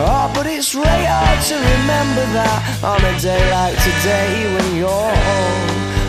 [0.00, 5.18] Oh, but it's really hard to remember that on a day like today when you're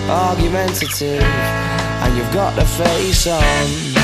[0.08, 3.99] argumentative and you've got the face on.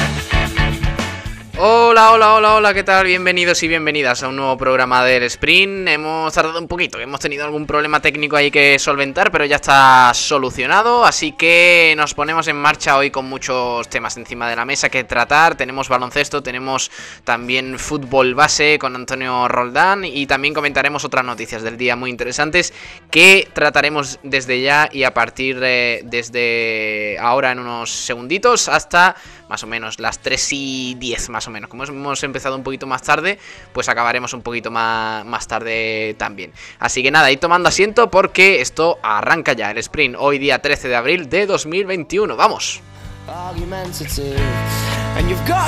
[1.57, 3.05] Hola, hola, hola, hola, ¿qué tal?
[3.05, 5.87] Bienvenidos y bienvenidas a un nuevo programa del Sprint.
[5.87, 10.11] Hemos tardado un poquito, hemos tenido algún problema técnico ahí que solventar, pero ya está
[10.13, 14.89] solucionado, así que nos ponemos en marcha hoy con muchos temas encima de la mesa
[14.89, 15.55] que tratar.
[15.55, 16.91] Tenemos baloncesto, tenemos
[17.23, 22.73] también fútbol base con Antonio Roldán y también comentaremos otras noticias del día muy interesantes
[23.09, 29.15] que trataremos desde ya y a partir de, desde ahora en unos segunditos hasta
[29.47, 31.69] más o menos las 3 y 10 más o menos.
[31.69, 33.39] Como hemos empezado un poquito más tarde,
[33.73, 36.51] pues acabaremos un poquito más, más tarde también.
[36.79, 40.87] Así que nada, ir tomando asiento porque esto arranca ya el sprint hoy día 13
[40.87, 42.35] de abril de 2021.
[42.35, 42.81] ¡Vamos!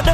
[0.04, 0.14] to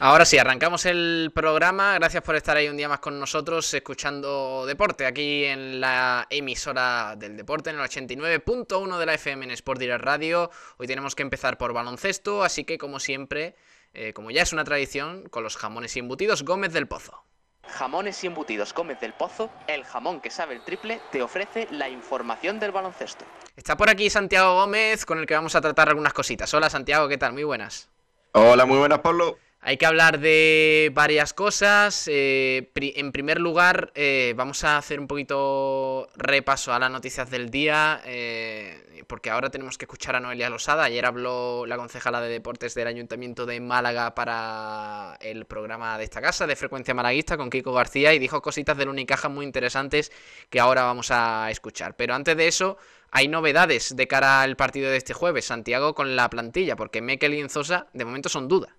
[0.00, 1.94] Ahora sí, arrancamos el programa.
[1.94, 7.16] Gracias por estar ahí un día más con nosotros, escuchando deporte aquí en la emisora
[7.16, 10.52] del deporte, en el 89.1 de la FM en Sport Direct Radio.
[10.76, 13.56] Hoy tenemos que empezar por baloncesto, así que como siempre,
[13.92, 17.24] eh, como ya es una tradición, con los jamones y embutidos Gómez del Pozo.
[17.66, 21.88] Jamones y embutidos Gómez del Pozo, el jamón que sabe el triple, te ofrece la
[21.88, 23.24] información del baloncesto.
[23.56, 26.54] Está por aquí Santiago Gómez, con el que vamos a tratar algunas cositas.
[26.54, 27.32] Hola Santiago, ¿qué tal?
[27.32, 27.88] Muy buenas.
[28.30, 29.38] Hola, muy buenas, Pablo.
[29.60, 32.08] Hay que hablar de varias cosas.
[32.10, 37.50] Eh, en primer lugar, eh, vamos a hacer un poquito repaso a las noticias del
[37.50, 40.84] día, eh, porque ahora tenemos que escuchar a Noelia Losada.
[40.84, 46.22] Ayer habló la concejala de deportes del Ayuntamiento de Málaga para el programa de esta
[46.22, 50.12] casa, de Frecuencia Malaguista, con Kiko García, y dijo cositas del Unicaja muy interesantes
[50.50, 51.96] que ahora vamos a escuchar.
[51.96, 52.78] Pero antes de eso,
[53.10, 57.34] hay novedades de cara al partido de este jueves, Santiago, con la plantilla, porque Mekel
[57.34, 58.70] y de momento son dudas.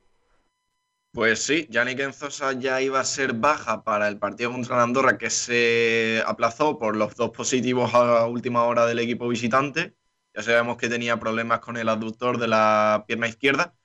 [1.11, 5.29] Pues sí, Yannick Enzosa ya iba a ser baja para el partido contra Andorra que
[5.31, 9.95] se aplazó por los dos positivos a última hora del equipo visitante.
[10.35, 13.75] Ya sabemos que tenía problemas con el aductor de la pierna izquierda,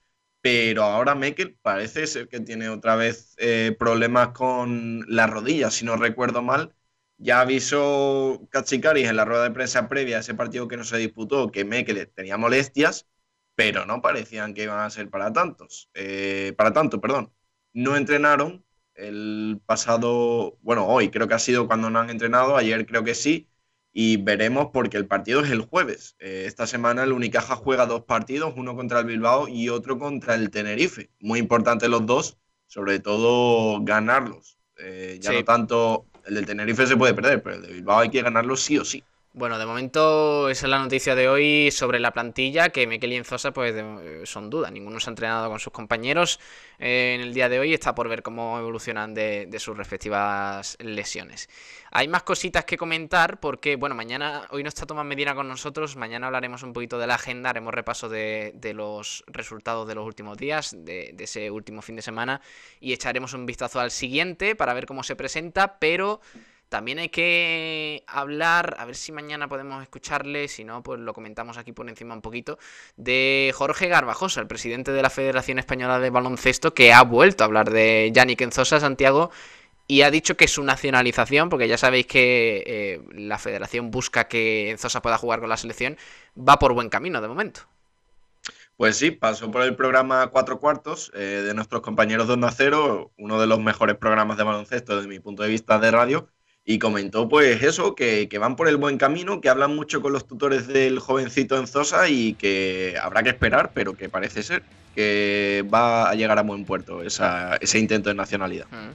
[0.42, 5.84] pero ahora Mekel parece ser que tiene otra vez eh, problemas con la rodilla, si
[5.86, 6.74] no recuerdo mal.
[7.16, 10.98] Ya avisó Katsikaris en la rueda de prensa previa a ese partido que no se
[10.98, 13.06] disputó que Mekel tenía molestias
[13.54, 17.32] pero no parecían que iban a ser para tantos, eh, para tanto, perdón.
[17.72, 22.86] No entrenaron el pasado, bueno, hoy creo que ha sido cuando no han entrenado, ayer
[22.86, 23.48] creo que sí,
[23.92, 26.16] y veremos porque el partido es el jueves.
[26.18, 30.34] Eh, esta semana el Unicaja juega dos partidos, uno contra el Bilbao y otro contra
[30.34, 31.10] el Tenerife.
[31.20, 32.36] Muy importante los dos,
[32.66, 34.58] sobre todo ganarlos.
[34.78, 38.10] Eh, ya no tanto, el del Tenerife se puede perder, pero el de Bilbao hay
[38.10, 39.04] que ganarlo sí o sí.
[39.36, 43.16] Bueno, de momento esa es la noticia de hoy sobre la plantilla, que Mekel y
[43.16, 43.74] Enzosa pues
[44.28, 46.38] son dudas, ninguno se ha entrenado con sus compañeros.
[46.78, 51.48] Eh, en el día de hoy, está por ver cómo evolucionan de, sus respectivas lesiones.
[51.90, 55.96] Hay más cositas que comentar porque, bueno, mañana, hoy no está Tomás Medina con nosotros,
[55.96, 60.38] mañana hablaremos un poquito de la agenda, haremos repaso de, los resultados de los últimos
[60.38, 62.40] días, de ese último fin de semana
[62.78, 66.20] y echaremos un vistazo al siguiente para ver cómo se presenta, pero...
[66.68, 71.56] También hay que hablar, a ver si mañana podemos escucharle, si no, pues lo comentamos
[71.56, 72.58] aquí por encima un poquito,
[72.96, 77.46] de Jorge Garbajosa, el presidente de la Federación Española de Baloncesto, que ha vuelto a
[77.46, 79.30] hablar de Yannick Enzosa, Santiago,
[79.86, 84.70] y ha dicho que su nacionalización, porque ya sabéis que eh, la federación busca que
[84.70, 85.96] Enzosa pueda jugar con la selección,
[86.36, 87.60] va por buen camino de momento.
[88.76, 93.12] Pues sí, pasó por el programa Cuatro Cuartos eh, de nuestros compañeros de Onda Cero,
[93.16, 96.28] uno de los mejores programas de baloncesto desde mi punto de vista de radio,
[96.64, 100.12] y comentó pues eso, que, que, van por el buen camino, que hablan mucho con
[100.12, 104.62] los tutores del jovencito Enzosa y que habrá que esperar, pero que parece ser
[104.94, 108.66] que va a llegar a buen puerto ese intento de nacionalidad.
[108.70, 108.92] Mm.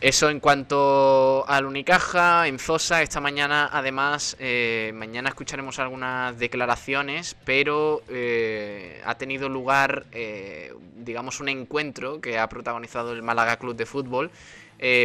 [0.00, 7.36] Eso en cuanto al Unicaja, en Zosa, esta mañana además, eh, mañana escucharemos algunas declaraciones,
[7.44, 13.76] pero eh, ha tenido lugar, eh, digamos, un encuentro que ha protagonizado el Málaga Club
[13.76, 14.30] de Fútbol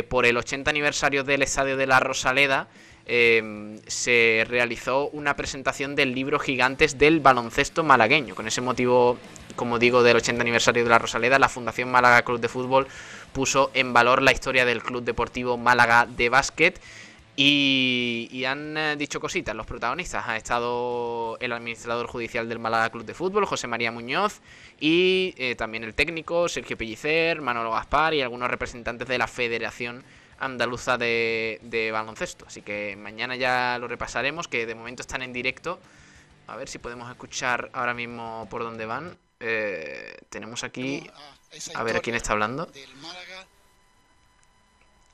[0.09, 2.67] por el 80 aniversario del Estadio de la Rosaleda.
[3.05, 8.35] se realizó una presentación del libro Gigantes del baloncesto malagueño.
[8.35, 9.17] Con ese motivo,
[9.55, 12.87] como digo, del 80 aniversario de la Rosaleda, la Fundación Málaga Club de Fútbol
[13.33, 16.79] puso en valor la historia del Club Deportivo Málaga de básquet.
[17.37, 20.25] Y, han eh, dicho cositas los protagonistas.
[20.27, 24.39] Ha estado el administrador judicial del Málaga Club de Fútbol, José María Muñoz,
[24.79, 30.03] y eh, también el técnico, Sergio Pellicer, Manolo Gaspar y algunos representantes de la Federación
[30.39, 32.45] Andaluza de, Baloncesto.
[32.47, 35.79] Así que mañana ya lo repasaremos, que de momento están en directo.
[36.47, 39.17] A ver si podemos escuchar ahora mismo por dónde van.
[39.39, 41.09] Eh, tenemos aquí...
[41.73, 42.69] A ver, ¿a quién está hablando?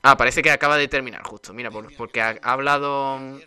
[0.03, 1.53] Ah, parece que acaba de terminar justo.
[1.53, 3.39] Mira, porque ha, hablado...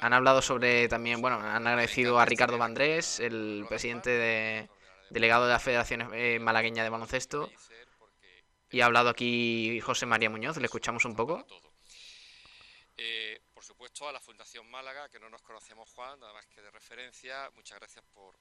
[0.00, 4.68] Han hablado sobre también, bueno, han agradecido a Ricardo Vandrés, el presidente de,
[5.10, 7.50] delegado de la Federación eh, Malagueña de Baloncesto.
[8.70, 11.46] Y ha hablado aquí José María Muñoz, le escuchamos un poco.
[12.96, 16.62] Eh, por supuesto, a la Fundación Málaga, que no nos conocemos, Juan, nada más que
[16.62, 17.50] de referencia.
[17.54, 18.34] Muchas gracias por,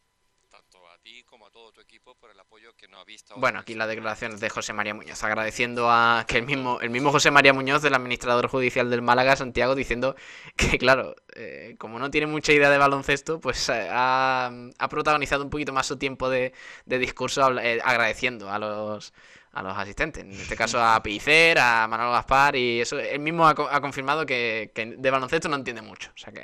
[0.51, 3.36] tanto a ti como a todo tu equipo por el apoyo que nos ha visto.
[3.38, 7.09] Bueno, aquí la declaración de José María Muñoz, agradeciendo a que el mismo, el mismo
[7.12, 10.15] José María Muñoz, del administrador judicial del Málaga, Santiago, diciendo
[10.57, 14.51] que, claro, eh, como no tiene mucha idea de baloncesto, pues eh, ha,
[14.89, 16.53] protagonizado un poquito más su tiempo de,
[16.86, 19.13] discurso eh, agradeciendo a los
[19.53, 23.45] a los asistentes, en este caso a Picer, a Manolo Gaspar y eso, él mismo
[23.45, 26.44] ha, ha confirmado que, que de baloncesto no entiende mucho, o sea que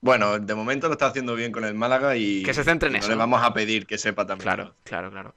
[0.00, 2.96] bueno, de momento lo está haciendo bien con el Málaga y, que se centre en
[2.96, 3.08] eso.
[3.08, 4.44] le vamos a pedir que sepa también.
[4.44, 5.34] Claro, claro, claro.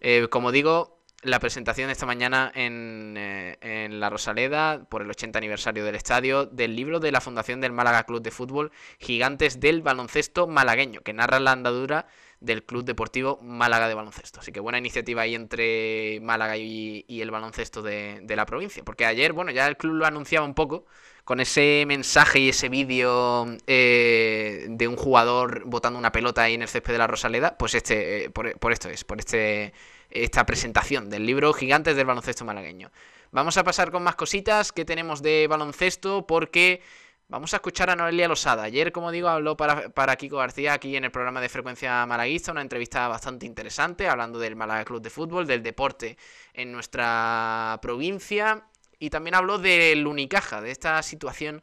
[0.00, 5.10] Eh, como digo, la presentación de esta mañana en, eh, en, La Rosaleda, por el
[5.10, 9.60] 80 aniversario del estadio, del libro de la Fundación del Málaga Club de Fútbol, Gigantes
[9.60, 12.06] del Baloncesto Malagueño, que narra la andadura
[12.40, 14.40] del Club Deportivo Málaga de Baloncesto.
[14.40, 18.84] Así que buena iniciativa ahí entre Málaga y, el baloncesto de, de, la provincia.
[18.84, 20.84] Porque ayer, bueno, ya el club lo anunciaba un poco,
[21.24, 26.62] con ese mensaje y ese vídeo eh, de un jugador botando una pelota ahí en
[26.62, 29.72] el césped de la Rosaleda, pues este, eh, por, esto es, por este,
[30.10, 32.90] esta presentación del libro Gigantes del baloncesto malagueño.
[33.32, 36.82] Vamos a pasar con más cositas que tenemos de baloncesto porque
[37.28, 38.64] vamos a escuchar a Noelia Losada.
[38.64, 42.52] Ayer, como digo, habló para, para Kiko García aquí en el programa de Frecuencia Malaguista,
[42.52, 46.18] una entrevista bastante interesante, hablando del Málaga Club de Fútbol, del deporte
[46.52, 48.68] en nuestra provincia
[49.04, 51.62] y también habló del Unicaja, de esta situación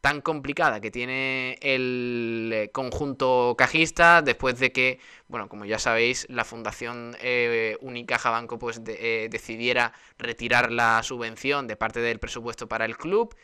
[0.00, 6.26] tan complicada que tiene el eh, conjunto cajista después de que, bueno, como ya sabéis,
[6.28, 12.66] la Fundación eh, Unicaja Banco pues eh, decidiera retirar la subvención de parte del presupuesto
[12.66, 13.36] para el club.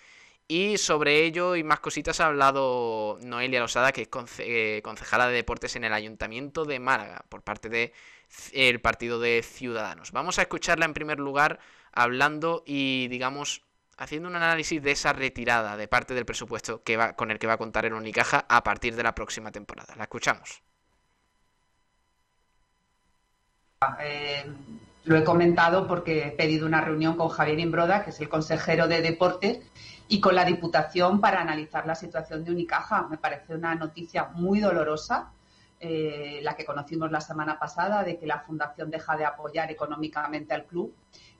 [0.49, 4.09] Y sobre ello y más cositas ha hablado Noelia Losada, que es
[4.83, 10.11] concejala de deportes en el Ayuntamiento de Málaga, por parte del Partido de Ciudadanos.
[10.11, 11.61] Vamos a escucharla en primer lugar
[11.97, 13.63] hablando y, digamos,
[13.97, 17.47] haciendo un análisis de esa retirada de parte del presupuesto que va, con el que
[17.47, 19.95] va a contar el Unicaja a partir de la próxima temporada.
[19.97, 20.63] La escuchamos.
[24.01, 24.45] Eh,
[25.05, 28.87] lo he comentado porque he pedido una reunión con Javier Imbroda, que es el consejero
[28.89, 29.61] de Deportes,
[30.09, 33.07] y con la Diputación para analizar la situación de Unicaja.
[33.09, 35.33] Me parece una noticia muy dolorosa,
[35.81, 40.55] eh, la que conocimos la semana pasada, de que la Fundación deja de apoyar económicamente
[40.55, 40.95] al club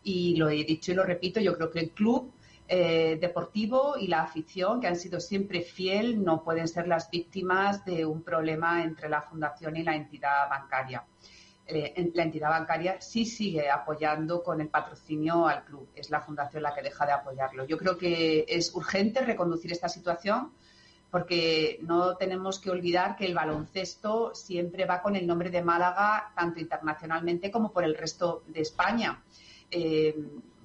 [0.07, 2.33] y lo he dicho y lo repito, yo creo que el club
[2.69, 7.85] eh, deportivo y la afición, que han sido siempre fiel, no pueden ser las víctimas
[7.85, 11.05] de un problema entre la fundación y la entidad bancaria.
[11.67, 16.63] Eh, la entidad bancaria sí sigue apoyando con el patrocinio al club, es la fundación
[16.63, 17.67] la que deja de apoyarlo.
[17.67, 20.53] Yo creo que es urgente reconducir esta situación
[21.11, 26.33] porque no tenemos que olvidar que el baloncesto siempre va con el nombre de Málaga,
[26.37, 29.21] tanto internacionalmente como por el resto de España.
[29.71, 30.15] Eh,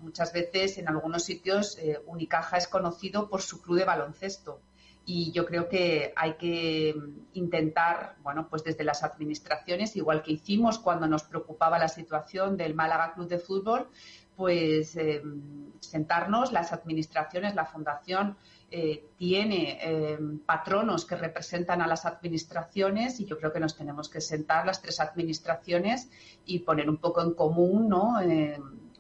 [0.02, 4.62] muchas veces en algunos sitios eh, Unicaja es conocido por su club de baloncesto
[5.06, 6.96] y yo creo que hay que
[7.34, 12.76] intentar, bueno, pues desde las administraciones, igual que hicimos cuando nos preocupaba la situación del
[12.76, 13.90] Málaga Club de Fútbol,
[14.36, 18.38] pues em, sentarnos, las administraciones, la fundación
[18.70, 24.08] eh, tiene em, patronos que representan a las administraciones y yo creo que nos tenemos
[24.08, 26.10] que sentar las tres administraciones
[26.46, 28.22] y poner un poco en común, ¿no?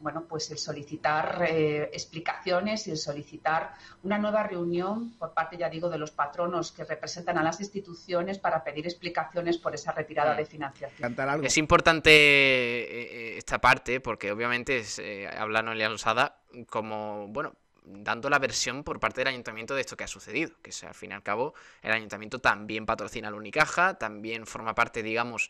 [0.01, 5.69] Bueno, pues el solicitar eh, explicaciones y el solicitar una nueva reunión por parte, ya
[5.69, 10.35] digo, de los patronos que representan a las instituciones para pedir explicaciones por esa retirada
[10.35, 11.15] de financiación.
[11.43, 17.53] Es importante eh, esta parte porque obviamente es, eh, habla Noelia Losada como, bueno,
[17.83, 21.11] dando la versión por parte del ayuntamiento de esto que ha sucedido, que al fin
[21.11, 25.49] y al cabo el ayuntamiento también patrocina la Unicaja, también forma parte, digamos,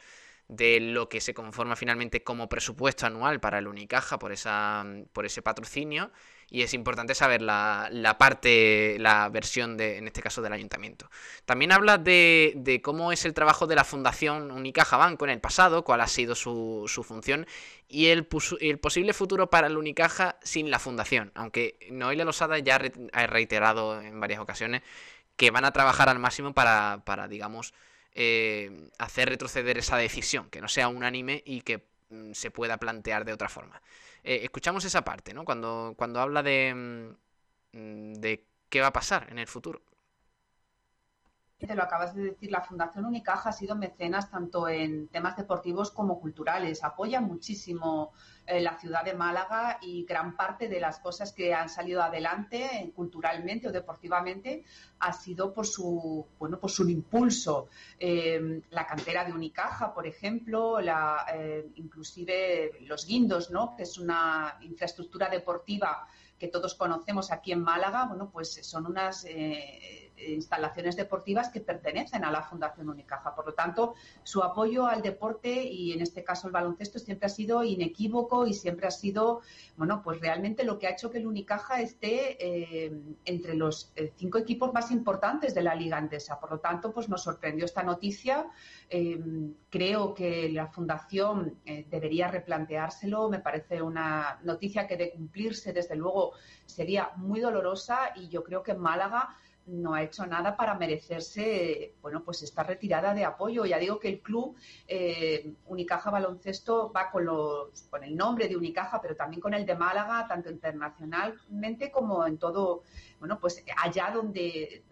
[0.51, 5.25] de lo que se conforma finalmente como presupuesto anual para el Unicaja por, esa, por
[5.25, 6.11] ese patrocinio
[6.49, 11.09] y es importante saber la, la, parte, la versión de, en este caso del ayuntamiento.
[11.45, 15.39] También habla de, de, cómo es el trabajo de la Fundación Unicaja Banco en el
[15.39, 17.47] pasado, cuál ha sido su, su función
[17.87, 18.27] y el,
[18.59, 22.77] el, posible futuro para el Unicaja sin la fundación, aunque Noelia Losada ya
[23.13, 24.81] ha reiterado en varias ocasiones
[25.37, 27.73] que van a trabajar al máximo para, para digamos,
[28.13, 33.25] eh, hacer retroceder esa decisión, que no sea unánime y que mm, se pueda plantear
[33.25, 33.81] de otra forma.
[34.23, 35.45] Eh, escuchamos esa parte, ¿no?
[35.45, 37.15] Cuando, cuando habla de,
[37.73, 39.81] mm, de qué va a pasar en el futuro
[41.67, 45.91] te lo acabas de decir, la Fundación Unicaja ha sido mecenas tanto en temas deportivos
[45.91, 46.83] como culturales.
[46.83, 48.11] Apoya muchísimo
[48.47, 52.65] eh, la ciudad de Málaga y gran parte de las cosas que han salido adelante
[52.65, 54.63] eh, culturalmente o deportivamente
[54.99, 57.69] ha sido por su bueno por su impulso.
[57.99, 61.25] Eh, la cantera de Unicaja, por ejemplo, la,
[61.75, 63.75] inclusive los guindos, ¿no?
[63.75, 69.25] que es una infraestructura deportiva que todos conocemos aquí en Málaga, bueno, pues son unas
[70.29, 73.35] instalaciones deportivas que pertenecen a la Fundación Unicaja.
[73.35, 77.29] Por lo tanto, su apoyo al deporte y en este caso el baloncesto siempre ha
[77.29, 79.41] sido inequívoco y siempre ha sido,
[79.77, 82.91] bueno, pues realmente lo que ha hecho que el Unicaja esté eh,
[83.25, 86.39] entre los eh, cinco equipos más importantes de la Liga Andesa.
[86.39, 88.47] Por lo tanto, pues nos sorprendió esta noticia.
[88.89, 89.19] Eh,
[89.69, 93.29] creo que la Fundación debería replanteárselo.
[93.29, 96.33] Me parece una noticia que de cumplirse, desde luego,
[96.65, 99.29] sería muy dolorosa y yo creo que en Málaga
[99.67, 103.65] no ha hecho nada para merecerse, bueno, pues esta retirada de apoyo.
[103.65, 104.55] Ya digo que el club
[104.87, 109.65] eh, Unicaja Baloncesto va con, los, con el nombre de Unicaja, pero también con el
[109.65, 112.83] de Málaga, tanto internacionalmente como en todo,
[113.19, 114.83] bueno, pues allá donde,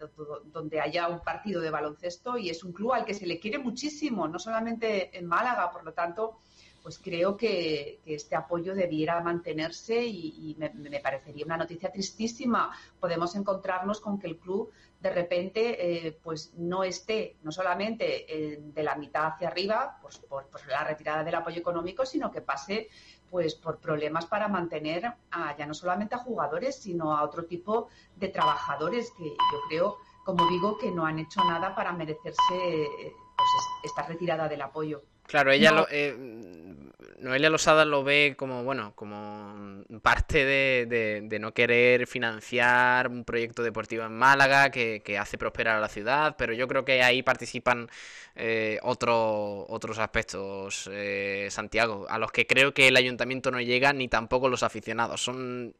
[0.44, 3.58] donde haya un partido de baloncesto y es un club al que se le quiere
[3.58, 6.38] muchísimo, no solamente en Málaga, por lo tanto
[6.82, 12.70] pues creo que, este apoyo debiera mantenerse y, me, parecería una noticia tristísima.
[12.98, 14.70] Podemos encontrarnos con que el club
[15.00, 20.46] de repente eh, pues no esté no solamente de la mitad hacia arriba pues, por,
[20.68, 22.88] la retirada del apoyo económico, sino que pase
[23.30, 25.14] pues por problemas para mantener
[25.56, 30.48] ya no solamente a jugadores, sino a otro tipo de trabajadores que yo creo, como
[30.48, 32.34] digo, que no han hecho nada para merecerse
[33.36, 33.48] pues,
[33.84, 35.02] esta retirada del apoyo.
[35.30, 36.12] Claro, ella lo, eh,
[37.20, 44.04] Noelia Losada lo ve como, bueno, como parte de, no querer financiar un proyecto deportivo
[44.04, 47.88] en Málaga que, hace prosperar a la ciudad, pero yo creo que ahí participan
[48.34, 54.08] eh, otros aspectos, eh, Santiago, a los que creo que el ayuntamiento no llega ni
[54.08, 55.22] tampoco los aficionados.
[55.22, 55.74] Son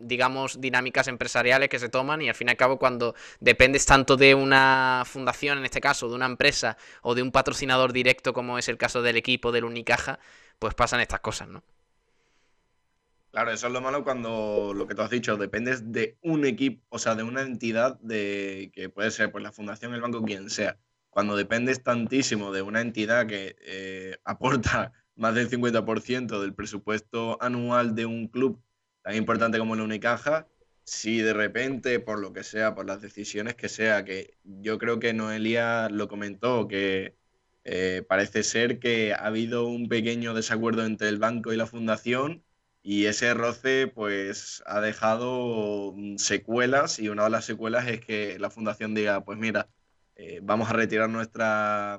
[0.00, 4.16] digamos, dinámicas empresariales que se toman y al fin y al cabo cuando dependes tanto
[4.16, 8.58] de una fundación, en este caso, de una empresa o de un patrocinador directo como
[8.58, 10.18] es el caso del equipo del Unicaja,
[10.58, 11.62] pues pasan estas cosas, ¿no?
[13.30, 16.82] Claro, eso es lo malo cuando lo que tú has dicho, dependes de un equipo,
[16.88, 20.48] o sea, de una entidad de que puede ser pues la fundación, el banco, quien
[20.48, 20.78] sea.
[21.10, 27.94] Cuando dependes tantísimo de una entidad que eh, aporta más del 50% del presupuesto anual
[27.94, 28.62] de un club
[29.08, 30.46] tan importante como la Unicaja,
[30.84, 35.00] si de repente, por lo que sea, por las decisiones que sea, que yo creo
[35.00, 37.16] que Noelia lo comentó, que
[37.64, 42.44] eh, parece ser que ha habido un pequeño desacuerdo entre el banco y la fundación
[42.82, 48.50] y ese roce pues ha dejado secuelas y una de las secuelas es que la
[48.50, 49.70] fundación diga, pues mira,
[50.16, 51.98] eh, vamos a retirar nuestra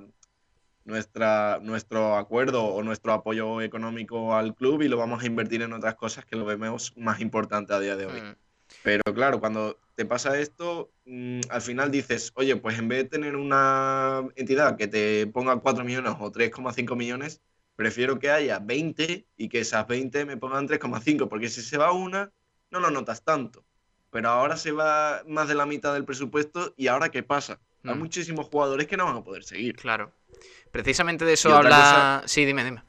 [0.89, 5.71] nuestra, nuestro acuerdo o nuestro apoyo económico al club y lo vamos a invertir en
[5.73, 8.21] otras cosas que lo vemos más importante a día de hoy.
[8.21, 8.35] Mm.
[8.83, 13.09] Pero claro, cuando te pasa esto, mm, al final dices, oye, pues en vez de
[13.09, 17.41] tener una entidad que te ponga 4 millones o 3,5 millones,
[17.75, 21.91] prefiero que haya 20 y que esas 20 me pongan 3,5, porque si se va
[21.93, 22.31] una,
[22.71, 23.63] no lo notas tanto.
[24.11, 27.59] pero ahora se va más de la mitad del presupuesto y ahora qué pasa.
[27.83, 27.99] Hay Mm.
[27.99, 29.75] muchísimos jugadores que no van a poder seguir.
[29.75, 30.11] Claro.
[30.71, 32.23] Precisamente de eso habla.
[32.25, 32.83] Sí, dime, dime.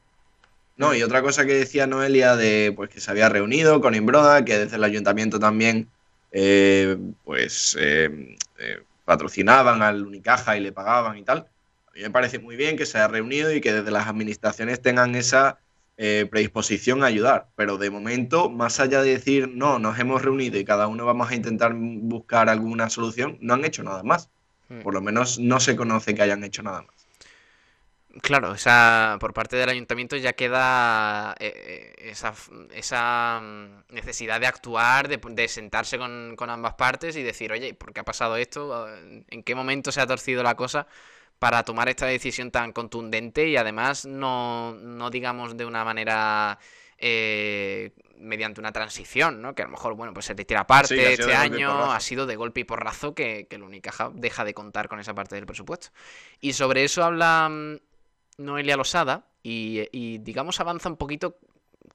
[0.77, 4.43] No, y otra cosa que decía Noelia de pues que se había reunido con Imbroda,
[4.43, 5.89] que desde el ayuntamiento también
[6.31, 11.47] eh, pues eh, eh, patrocinaban al Unicaja y le pagaban y tal.
[11.87, 14.81] A mí me parece muy bien que se haya reunido y que desde las administraciones
[14.81, 15.59] tengan esa
[15.97, 17.49] eh, predisposición a ayudar.
[17.55, 21.29] Pero de momento, más allá de decir no, nos hemos reunido y cada uno vamos
[21.29, 24.29] a intentar buscar alguna solución, no han hecho nada más.
[24.69, 24.81] Mm.
[24.81, 27.00] Por lo menos no se conoce que hayan hecho nada más.
[28.21, 32.33] Claro, esa, por parte del ayuntamiento ya queda eh, eh, esa,
[32.73, 37.73] esa mm, necesidad de actuar, de, de sentarse con, con ambas partes y decir, oye,
[37.73, 38.85] ¿por qué ha pasado esto?
[39.29, 40.87] ¿En qué momento se ha torcido la cosa
[41.39, 46.59] para tomar esta decisión tan contundente y además no, no digamos de una manera
[46.97, 49.55] eh, mediante una transición, ¿no?
[49.55, 52.35] Que a lo mejor, bueno, pues se retira parte Sí, este año, ha sido de
[52.35, 55.87] golpe y porrazo que, que el Unicaja deja de contar con esa parte del presupuesto.
[56.41, 57.77] Y sobre eso habla mm,
[58.45, 61.37] Noelia Losada y, digamos avanza un poquito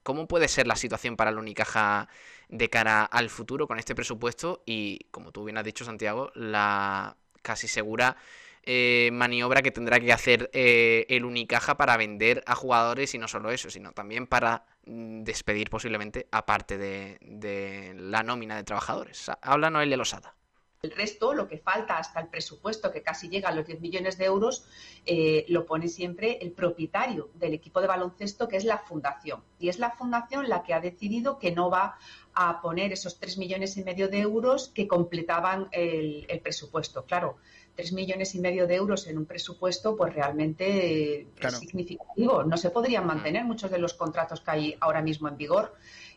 [0.03, 2.07] cómo puede ser la situación para el Unicaja
[2.49, 7.17] de cara al futuro con este presupuesto y, como tú bien has dicho, Santiago, la
[7.41, 8.17] casi segura
[8.63, 13.27] eh, maniobra que tendrá que hacer eh, el Unicaja para vender a jugadores y no
[13.27, 18.63] solo eso, sino también para mm, despedir posiblemente a parte de, de la nómina de
[18.63, 19.29] trabajadores.
[19.41, 20.36] Habla Noelia Losada.
[20.83, 24.17] El resto, lo que falta hasta el presupuesto, que casi llega a los 10 millones
[24.19, 24.65] de euros,
[25.07, 29.43] eh, lo pone siempre el propietario del equipo de baloncesto, que es la fundación.
[29.57, 31.97] Y es la fundación la que ha decidido que no va
[32.35, 37.05] a poner esos 3 millones y medio de euros que completaban el, el presupuesto.
[37.05, 37.37] Claro,
[37.75, 41.55] 3 millones y medio de euros en un presupuesto, pues realmente eh, Claro.
[41.55, 42.43] es significativo.
[42.43, 45.73] No se podrían mantener muchos de los contratos que hay ahora mismo en vigor.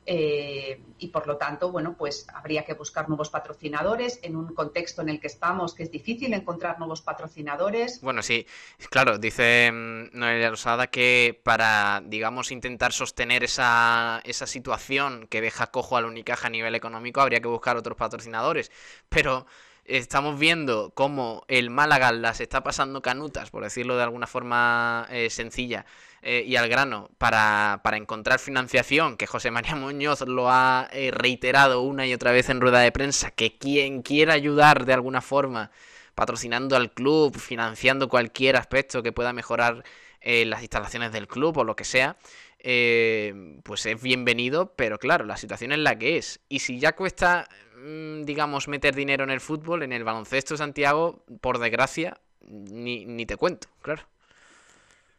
[0.06, 5.02] Eh, y por lo tanto, bueno, pues habría que buscar nuevos patrocinadores en un contexto
[5.02, 8.00] en el que estamos, que es difícil encontrar nuevos patrocinadores.
[8.00, 8.46] Bueno, sí,
[8.90, 15.68] claro, dice mm, Noelia Rosada que para, digamos, intentar sostener esa, esa situación que deja
[15.68, 18.72] cojo al Unicaja a nivel económico, habría que buscar otros patrocinadores.
[19.08, 19.46] Pero
[19.84, 25.30] estamos viendo cómo el Málaga las está pasando canutas, por decirlo de alguna forma eh,
[25.30, 25.84] sencilla,
[26.22, 31.10] eh, y al grano, para, para encontrar financiación, que José María Muñoz lo ha eh,
[31.10, 35.20] reiterado una y otra vez en rueda de prensa, que quien quiera ayudar de alguna
[35.20, 35.70] forma
[36.14, 39.84] patrocinando al club, financiando cualquier aspecto que pueda mejorar
[40.20, 42.18] eh, las instalaciones del club o lo que sea,
[42.58, 46.40] eh, pues es bienvenido, pero claro, la situación es la que es.
[46.50, 51.24] Y si ya cuesta, mm, digamos, meter dinero en el fútbol, en el baloncesto Santiago,
[51.40, 54.02] por desgracia, ni, ni te cuento, claro.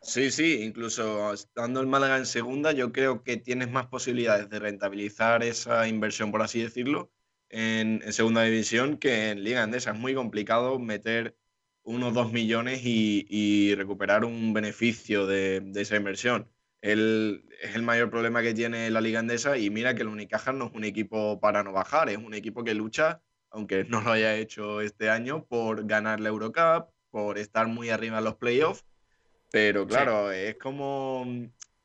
[0.04, 4.60] Sí, sí, incluso estando el Málaga en segunda, yo creo que tienes más posibilidades de
[4.60, 7.12] rentabilizar esa inversión, por así decirlo,
[7.50, 9.92] en, en segunda división que en Liga Andesa.
[9.92, 11.38] Es muy complicado meter
[11.84, 16.52] unos 2 millones y, recuperar un beneficio de, de esa inversión.
[16.82, 20.52] El, es el mayor problema que tiene la Liga Andesa y mira que el Unicaja
[20.52, 24.12] no es un equipo para no bajar, es un equipo que lucha, aunque no lo
[24.12, 28.84] haya hecho este año, por ganar la Eurocup, por estar muy arriba en los playoffs.
[29.52, 31.26] Pero claro, es como.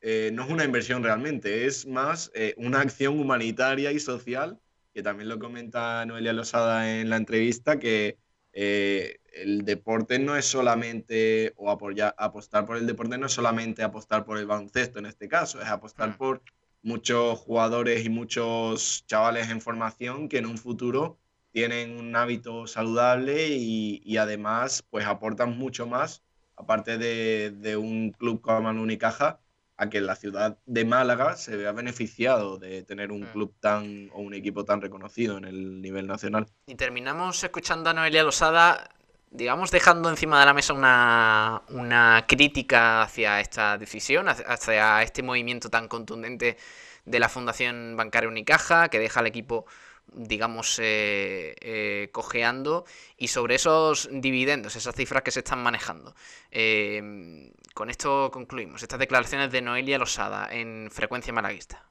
[0.01, 4.61] eh, no es una inversión realmente, es más eh, una acción humanitaria y social,
[4.95, 8.19] que también lo comenta Noelia Losada en la entrevista, que
[8.53, 13.83] eh, el deporte no es solamente, o apoyar, apostar por el deporte no es solamente
[13.83, 16.17] apostar por el baloncesto en este caso, es apostar Mm.
[16.17, 16.43] por
[16.83, 21.19] muchos jugadores y muchos chavales en formación que en un futuro
[21.53, 26.23] tienen un hábito saludable y, y además pues aportan mucho más
[26.57, 29.41] aparte de, de un club como el Unicaja,
[29.79, 33.33] a que la ciudad de Málaga se vea beneficiado de tener un Mm.
[33.33, 36.47] club tan o un equipo tan reconocido en el nivel nacional.
[36.67, 38.89] Y terminamos escuchando a Noelia Losada,
[39.31, 45.23] digamos, dejando encima de la mesa una, una crítica hacia esta decisión, hacia- hacia este
[45.23, 46.57] movimiento tan contundente
[47.05, 49.67] de la Fundación Bancaria Unicaja, que deja al equipo,
[50.13, 52.85] digamos, eh, eh, cojeando,
[53.17, 56.15] y sobre esos dividendos, esas cifras que se están manejando.
[56.51, 58.83] Eh, con esto concluimos.
[58.83, 61.87] Estas declaraciones de Noelia Losada en Frecuencia Malaguista.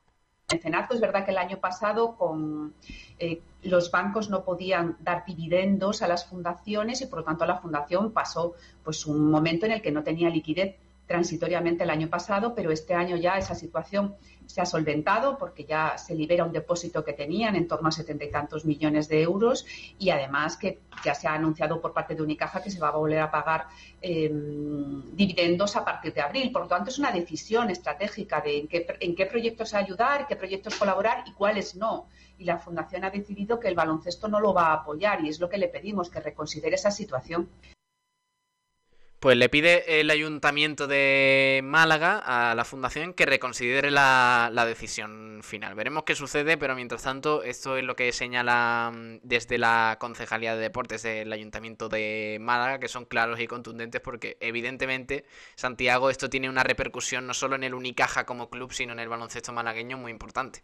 [0.52, 2.76] Mecenazgo, es verdad que el año pasado con
[3.18, 7.58] eh, los bancos no podían dar dividendos a las fundaciones y por lo tanto la
[7.58, 10.76] fundación pasó pues un momento en el que no tenía liquidez.
[11.08, 14.16] Transitoriamente el año pasado, pero este año ya esa situación
[14.46, 18.26] se ha solventado porque ya se libera un depósito que tenían en torno a setenta
[18.26, 19.66] y tantos millones de euros
[19.98, 22.92] y además que ya se ha anunciado por parte de Unicaja que se va a
[22.92, 23.68] volver a pagar
[24.02, 26.52] em, dividendos a partir de abril.
[26.52, 30.36] Por lo tanto, es una decisión estratégica de en qué, en qué proyectos ayudar, qué
[30.36, 32.08] proyectos colaborar y cuáles no.
[32.38, 35.40] Y la Fundación ha decidido que el baloncesto no lo va a apoyar y es
[35.40, 37.50] lo que le pedimos, que reconsidere esa situación.
[39.26, 45.74] Pues le pide el ayuntamiento de Málaga a la fundación que reconsidere la, decisión final.
[45.74, 50.56] Veremos qué sucede, pero mientras tanto, esto es lo que señala mm, desde la Concejalía
[50.56, 56.30] de Deportes del ayuntamiento de Málaga, que son claros y contundentes porque evidentemente, Santiago, esto
[56.30, 59.98] tiene una repercusión no solo en el Unicaja como club, sino en el baloncesto malagueño
[59.98, 60.64] muy importante.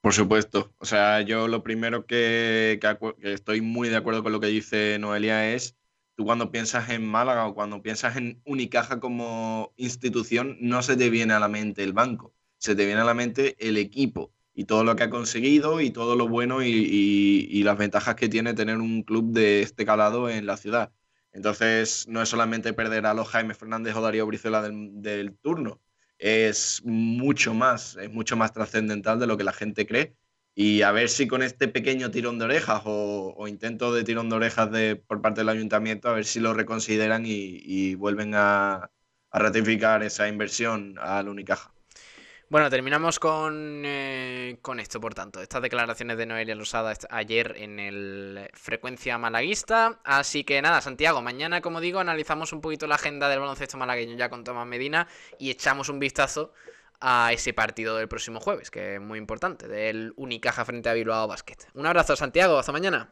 [0.00, 0.74] Por supuesto.
[0.78, 2.80] O sea, yo lo primero que
[3.22, 5.76] estoy muy de acuerdo con lo que dice Noelia es
[6.20, 11.08] tú cuando piensas en Málaga o cuando piensas en Unicaja como institución, no se te
[11.08, 14.66] viene a la mente el banco, se te viene a la mente el equipo y
[14.66, 18.76] todo lo que ha conseguido y todo lo bueno y, las ventajas que tiene tener
[18.76, 20.92] un club de este calado en la ciudad.
[21.32, 25.80] Entonces, no es solamente perder a los Jaime Fernández o Darío Brizuela del, del turno,
[26.18, 30.16] es mucho más, es mucho más trascendental de lo que la gente cree
[30.54, 34.36] y a ver si con este pequeño tirón de orejas o, intento de tirón de
[34.36, 38.90] orejas de, por parte del ayuntamiento, a ver si lo reconsideran y, vuelven a,
[39.32, 41.72] ratificar esa inversión al Unicaja.
[42.48, 47.78] Bueno, terminamos con, eh, con esto, por tanto, estas declaraciones de Noelia Losada ayer en
[47.78, 50.00] el Frecuencia Malaguista.
[50.02, 54.16] Así que nada, Santiago, mañana, como digo, analizamos un poquito la agenda del baloncesto malagueño
[54.16, 55.06] ya con Tomás Medina
[55.38, 56.52] y echamos un vistazo
[57.00, 61.26] a ese partido del próximo jueves, que es muy importante, del Unicaja frente a Bilbao
[61.26, 61.56] Basket.
[61.74, 63.10] Un abrazo, Santiago, hasta mañana.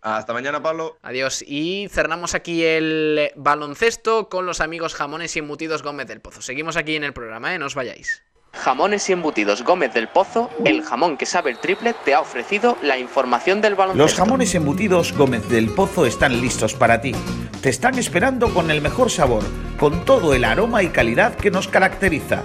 [0.00, 0.98] Hasta mañana, Pablo.
[1.02, 1.42] Adiós.
[1.46, 6.42] Y cerramos aquí el baloncesto con los amigos jamones y embutidos Gómez del Pozo.
[6.42, 7.58] Seguimos aquí en el programa, ¿eh?
[7.58, 8.22] No os vayáis.
[8.52, 12.76] Jamones y embutidos Gómez del Pozo, el jamón que sabe el triple, te ha ofrecido
[12.82, 14.04] la información del baloncesto.
[14.04, 17.12] Los jamones embutidos Gómez del Pozo están listos para ti.
[17.62, 19.42] Te están esperando con el mejor sabor,
[19.78, 22.44] con todo el aroma y calidad que nos caracteriza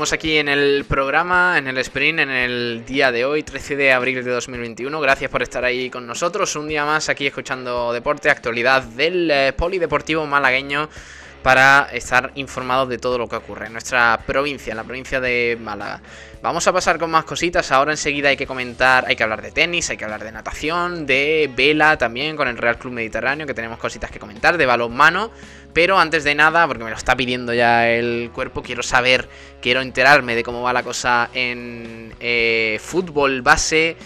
[0.00, 3.92] Seguimos aquí en el programa, en el sprint, en el día de hoy, 13 de
[3.92, 4.98] abril de 2021.
[4.98, 6.56] Gracias por estar ahí con nosotros.
[6.56, 10.88] Un día más aquí escuchando deporte, actualidad del eh, polideportivo malagueño
[11.42, 15.58] para estar informados de todo lo que ocurre en nuestra provincia, en la provincia de
[15.60, 16.00] Málaga.
[16.42, 17.70] Vamos a pasar con más cositas.
[17.70, 21.04] Ahora enseguida hay que comentar, hay que hablar de tenis, hay que hablar de natación,
[21.04, 25.30] de vela también con el Real Club Mediterráneo, que tenemos cositas que comentar, de balonmano.
[25.72, 29.28] Pero antes de nada, porque me lo está pidiendo ya el cuerpo, quiero saber,
[29.60, 33.96] quiero enterarme de cómo va la cosa en eh, fútbol base.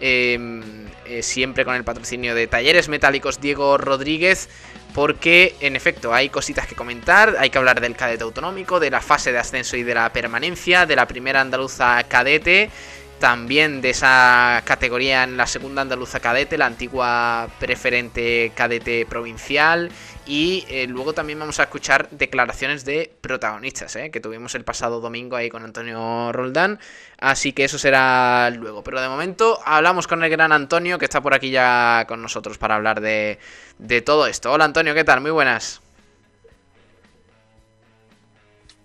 [0.00, 4.48] Em, eh, siempre con el patrocinio de Talleres Metálicos Diego Rodríguez.
[4.94, 9.00] Porque en efecto hay cositas que comentar, hay que hablar del cadete autonómico, de la
[9.00, 12.70] fase de ascenso y de la permanencia, de la primera andaluza cadete,
[13.18, 19.90] también de esa categoría en la segunda andaluza cadete, la antigua preferente cadete provincial
[20.26, 25.00] y eh, luego también vamos a escuchar declaraciones de protagonistas, eh, que tuvimos el pasado
[25.00, 26.78] domingo ahí con Antonio Roldán.
[27.18, 28.82] Así que eso será luego.
[28.82, 32.56] Pero de momento hablamos con el gran Antonio, que está por aquí ya con nosotros
[32.56, 33.38] para hablar de,
[33.78, 34.50] de todo esto.
[34.52, 35.20] Hola Antonio, ¿qué tal?
[35.20, 35.80] Muy buenas.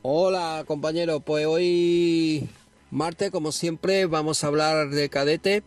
[0.02, 2.50] Hola compañero, pues hoy
[2.92, 5.64] martes, como siempre, vamos a hablar de cadete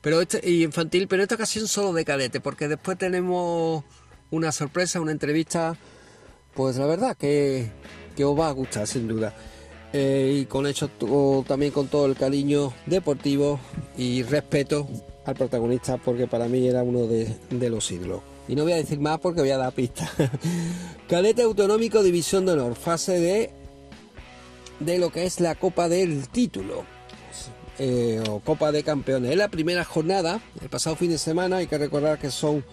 [0.00, 3.84] pero este, y infantil, pero esta ocasión solo de cadete, porque después tenemos
[4.30, 5.76] una sorpresa, una entrevista,
[6.54, 7.70] pues la verdad que,
[8.22, 9.34] os va a gustar sin duda.
[9.92, 10.88] Eh, y con hecho
[11.48, 13.58] también con todo el cariño deportivo
[13.96, 14.86] y respeto
[15.24, 18.20] al protagonista porque para mí era uno de, los ídolos.
[18.46, 20.08] Y no voy a decir más porque voy a dar pista.
[21.08, 23.50] Cadete Autonómico División de Honor, fase de,
[24.80, 26.84] de lo que es la Copa del Título.
[27.78, 29.30] eh, o Copa de Campeones.
[29.30, 32.64] Es la primera jornada, el pasado fin de semana, hay que recordar que son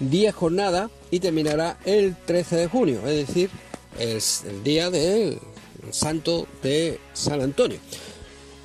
[0.00, 3.50] 10 jornadas y terminará el 13 de junio, es decir,
[3.98, 5.38] es el día del
[5.90, 7.78] santo de San Antonio.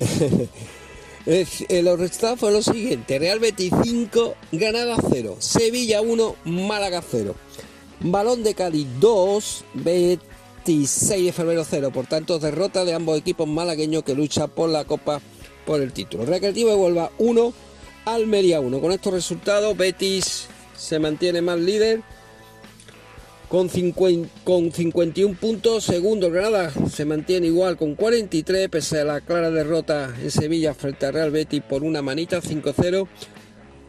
[1.26, 7.34] Eh, los resultados fueron los siguientes: Real Betis 5, Granada 0, Sevilla 1, Málaga 0,
[8.00, 11.90] Balón de Cádiz 2, Betis 6 de febrero 0.
[11.92, 15.20] Por tanto, derrota de ambos equipos malagueños que luchan por la Copa
[15.66, 16.24] por el título.
[16.24, 17.52] Recreativo de Huelva 1,
[18.06, 18.80] Almería 1.
[18.80, 20.48] Con estos resultados, Betis
[20.80, 22.00] se mantiene más líder
[23.48, 25.84] con, 50 con 51 puntos.
[25.84, 31.06] Segundo, Granada se mantiene igual con 43, pese a la clara derrota en Sevilla frente
[31.06, 33.06] a Real Betis por una manita 5-0.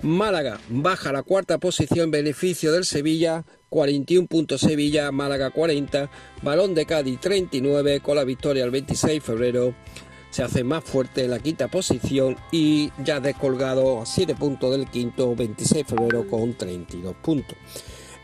[0.02, 6.10] Málaga baja la cuarta posición en beneficio del Sevilla, 41 puntos Sevilla, Málaga 40,
[6.42, 9.76] Balón de Cádiz 39, con la victoria el 26 de febrero
[10.32, 15.36] se hace más fuerte la quinta posición y ya descolgado a 7 puntos del quinto,
[15.36, 17.58] 26 de febrero con 32 puntos.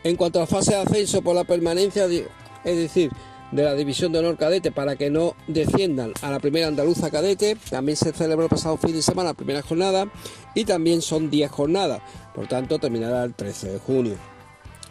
[0.02, 3.10] En cuanto a la fase de ascenso por la permanencia, es decir,
[3.52, 7.56] de la división de honor cadete para que no desciendan a la primera andaluza cadete,
[7.70, 10.10] también se celebró el pasado fin de semana la primera jornada
[10.54, 12.00] y también son 10 jornadas,
[12.34, 14.16] por tanto terminará el 13 de junio.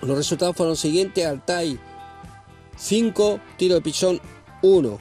[0.02, 1.80] Los resultados fueron los siguientes, Altai
[2.78, 4.22] 5, tiro de pichón
[4.62, 5.00] 1.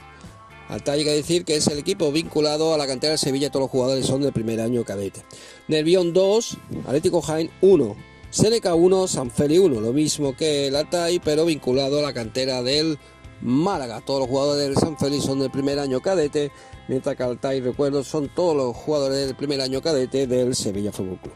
[0.69, 3.63] Altai hay que decir que es el equipo vinculado a la cantera de Sevilla, todos
[3.63, 5.21] los jugadores son del primer año cadete.
[5.67, 7.95] Nervión 2, Atlético Jaén 1,
[8.29, 12.99] Seneca 1, Sanfeli 1, lo mismo que el Altai, pero vinculado a la cantera del
[13.41, 14.01] Málaga.
[14.01, 16.51] Todos los jugadores del Sanfeli son del primer año cadete,
[16.89, 21.19] mientras que Altai, recuerdo, son todos los jugadores del primer año cadete del Sevilla Fútbol
[21.19, 21.33] Club.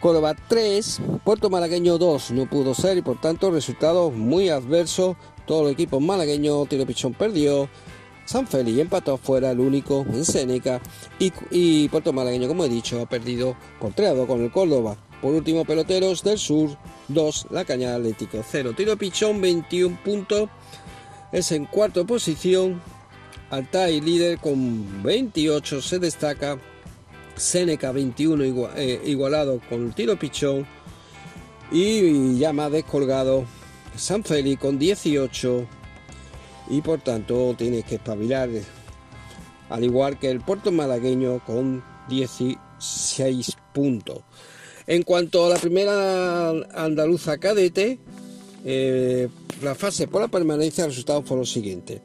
[0.00, 5.16] Córdoba 3, Puerto Malagueño 2, no pudo ser y por tanto resultados muy adversos.
[5.46, 7.68] Todos los equipos malagueños, Tiro Pichón perdió,
[8.30, 10.80] San Félix empató fuera, el único en Seneca.
[11.18, 14.52] Y, y Puerto Malagueño, como he dicho, ha perdido por 3 a 2 con el
[14.52, 14.96] Córdoba.
[15.20, 16.70] Por último, Peloteros del Sur
[17.08, 18.72] 2, La Cañada Atlético 0.
[18.76, 20.48] Tiro Pichón 21 puntos,
[21.32, 22.80] es en cuarta posición.
[23.50, 26.56] Altai líder con 28 se destaca.
[27.34, 30.64] Seneca 21 igua- eh, igualado con Tiro Pichón.
[31.72, 33.44] Y ya más descolgado
[33.96, 35.66] San Félix con 18
[36.70, 38.48] y por tanto tiene que espabilar
[39.68, 44.20] al igual que el puerto malagueño con 16 puntos.
[44.86, 47.98] En cuanto a la primera andaluza cadete,
[48.64, 49.28] eh,
[49.62, 52.00] la fase por la permanencia, los resultados fueron los siguientes.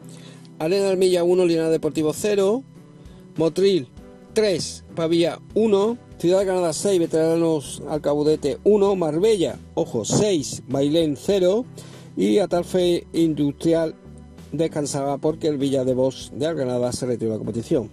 [0.59, 2.63] Arena Almilla 1, Linares Deportivo 0,
[3.37, 3.87] Motril
[4.33, 11.65] 3, Pavía 1, Ciudad de Granada 6, Veteranos Alcabudete 1, Marbella, ojo, 6, Bailén 0
[12.15, 13.95] y Atalfe Industrial
[14.57, 17.89] descansaba porque el Villa de Vos de Granada se retiró de la competición.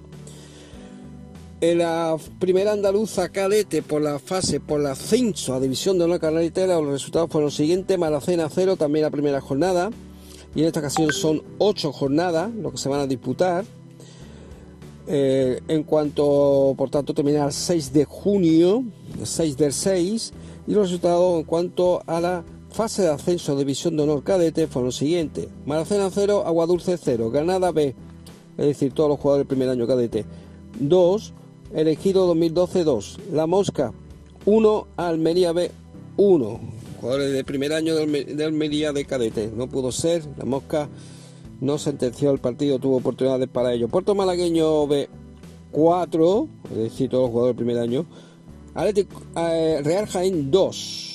[1.60, 6.18] En la primera andaluza cadete por la fase, por la ascenso a división de honor
[6.18, 9.90] carretera, los resultados fueron los siguientes: Maracena 0, también la primera jornada,
[10.56, 13.64] y en esta ocasión son 8 jornadas lo que se van a disputar.
[15.06, 18.84] Eh, en cuanto, por tanto, terminar el 6 de junio,
[19.20, 20.32] el 6 del 6,
[20.66, 24.86] y los resultados en cuanto a la fase de ascenso división de honor cadete fueron
[24.86, 27.94] los siguientes: Maracena 0, Aguadulce 0, Granada B,
[28.58, 30.24] es decir, todos los jugadores del primer año cadete.
[30.80, 31.32] 2,
[31.74, 33.92] Elegido 2012 2, La Mosca
[34.44, 35.70] 1, Almería B
[36.16, 36.60] 1,
[37.00, 40.88] jugadores de primer año de Almería de cadete, no pudo ser, La Mosca
[41.60, 43.88] no sentenció el partido, tuvo oportunidades para ello.
[43.88, 45.08] Puerto Malagueño B
[45.70, 48.06] 4, es decir, todos los jugadores del primer año,
[48.74, 51.11] Atlético, eh, Real Jaén 2,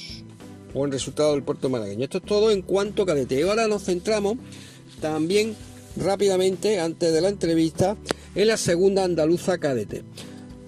[0.77, 2.03] buen resultado del Puerto Malagueño.
[2.03, 3.39] Esto es todo en cuanto a cadete.
[3.39, 4.37] Y ahora nos centramos
[5.01, 5.55] también
[5.97, 7.97] rápidamente, antes de la entrevista,
[8.35, 10.03] en la segunda andaluza cadete.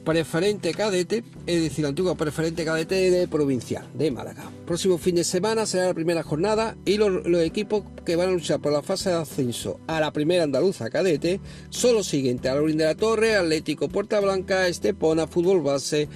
[0.03, 4.49] Preferente cadete, es decir, la antigua preferente cadete de provincial de Málaga.
[4.65, 8.31] Próximo fin de semana será la primera jornada y los, los equipos que van a
[8.31, 12.77] luchar por la fase de ascenso a la primera andaluza cadete son los siguientes: Alaurín
[12.77, 16.07] de la Torre, Atlético Puerta Blanca, Estepona, Fútbol Base,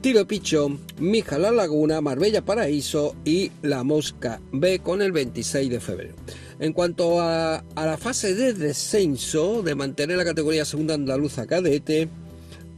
[0.00, 5.80] Tiro Pichón, Mija La Laguna, Marbella Paraíso y La Mosca B con el 26 de
[5.80, 6.14] febrero.
[6.60, 12.08] En cuanto a, la fase de descenso, de mantener la categoría segunda andaluza cadete,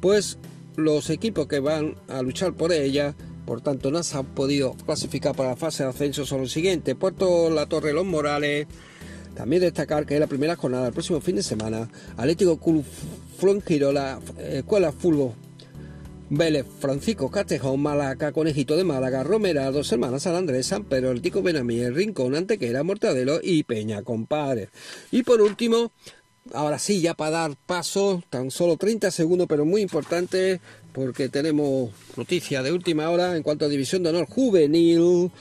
[0.00, 0.38] pues
[0.76, 5.36] los equipos que van a luchar por ella, por tanto no se han podido clasificar
[5.36, 6.94] para la fase de ascenso, son los siguientes.
[6.94, 8.66] Puerto La Torre Los Morales,
[9.34, 12.82] también destacar que es la primera jornada del próximo fin de semana, Atlético Club
[13.38, 15.34] Fuengirola, eh, Escuela Fútbol
[16.32, 21.22] Vélez, Francisco Castejón, Malaca, Conejito de Málaga, Romera, Dos Hermanas, San Andrés, San Pedro, El
[21.22, 24.68] Tico Benamí, El Rincón, Antequera, Mortadelo y Peña Compadre.
[25.10, 25.90] Y por último,
[26.54, 30.60] ahora sí, ya para dar paso, tan solo 30 segundos, pero muy importante,
[30.92, 35.32] porque tenemos noticia de última hora en cuanto a División de Honor Juvenil,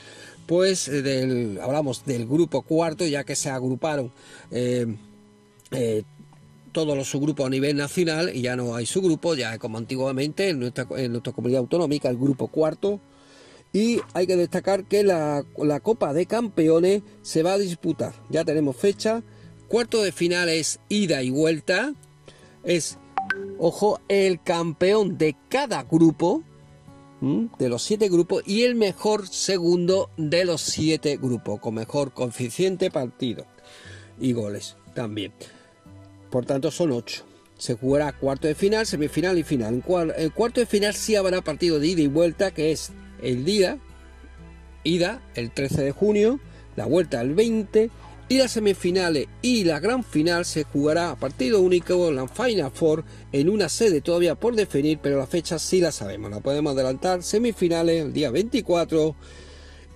[0.48, 4.12] pues eh, del, hablamos del grupo cuarto, ya que se agruparon
[4.50, 4.88] eh,
[5.70, 6.04] eh,
[6.72, 10.60] todos los subgrupos a nivel nacional y ya no hay subgrupos, ya como antiguamente en
[10.60, 13.00] nuestra, en nuestra comunidad autonómica, el grupo cuarto.
[13.72, 18.14] Y hay que destacar que la, la Copa de Campeones se va a disputar.
[18.30, 19.24] Ya tenemos fecha.
[19.68, 21.94] Cuarto de final es ida y vuelta.
[22.64, 22.98] Es,
[23.60, 26.44] ojo, el campeón de cada grupo,
[27.22, 32.90] de los siete grupos, y el mejor segundo de los siete grupos, con mejor coeficiente
[32.90, 33.46] partido
[34.20, 35.34] y goles también.
[36.30, 37.26] Por tanto, son ocho.
[37.58, 39.84] Se jugará cuarto de final, semifinal y final.
[39.86, 43.44] En el cuarto de final sí habrá partido de ida y vuelta, que es el
[43.44, 43.80] día,
[44.84, 46.40] ida, el 13 de junio,
[46.76, 47.90] la vuelta el 20,
[48.30, 52.72] y las semifinales y la gran final se jugará a partido único en la Final
[52.72, 56.74] Four en una sede todavía por definir, pero la fecha sí la sabemos, la podemos
[56.74, 57.24] adelantar.
[57.24, 59.16] Semifinales el día 24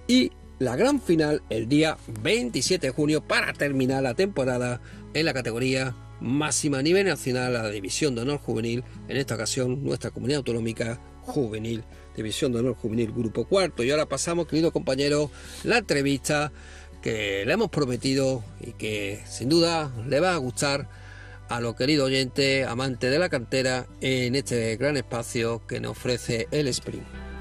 [0.07, 4.81] y la gran final el día 27 de junio para terminar la temporada
[5.13, 9.83] en la categoría máxima a nivel nacional, la División de Honor Juvenil, en esta ocasión
[9.83, 11.83] nuestra comunidad autonómica juvenil,
[12.15, 13.83] División de Honor Juvenil Grupo Cuarto.
[13.83, 15.29] Y ahora pasamos, querido compañero,
[15.63, 16.51] la entrevista
[17.01, 20.89] que le hemos prometido y que sin duda le va a gustar
[21.49, 26.47] a los queridos oyentes, amantes de la cantera, en este gran espacio que nos ofrece
[26.51, 27.32] el Sprint.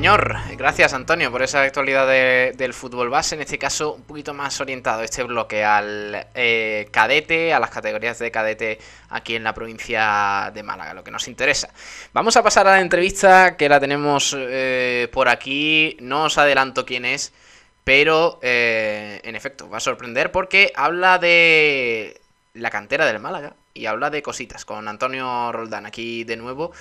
[0.00, 0.34] Señor.
[0.56, 3.34] Gracias, Antonio, por esa actualidad de- del fútbol base.
[3.34, 8.18] En este caso, un poquito más orientado este bloque al eh, cadete, a las categorías
[8.18, 8.78] de cadete
[9.10, 11.68] aquí en la provincia de Málaga, lo que nos interesa.
[12.14, 15.98] Vamos a pasar a la entrevista que la tenemos eh, por aquí.
[16.00, 17.34] No os adelanto quién es,
[17.84, 22.18] pero eh, en efecto, va a sorprender porque habla de
[22.54, 26.72] la cantera del Málaga y habla de cositas con Antonio Roldán aquí de nuevo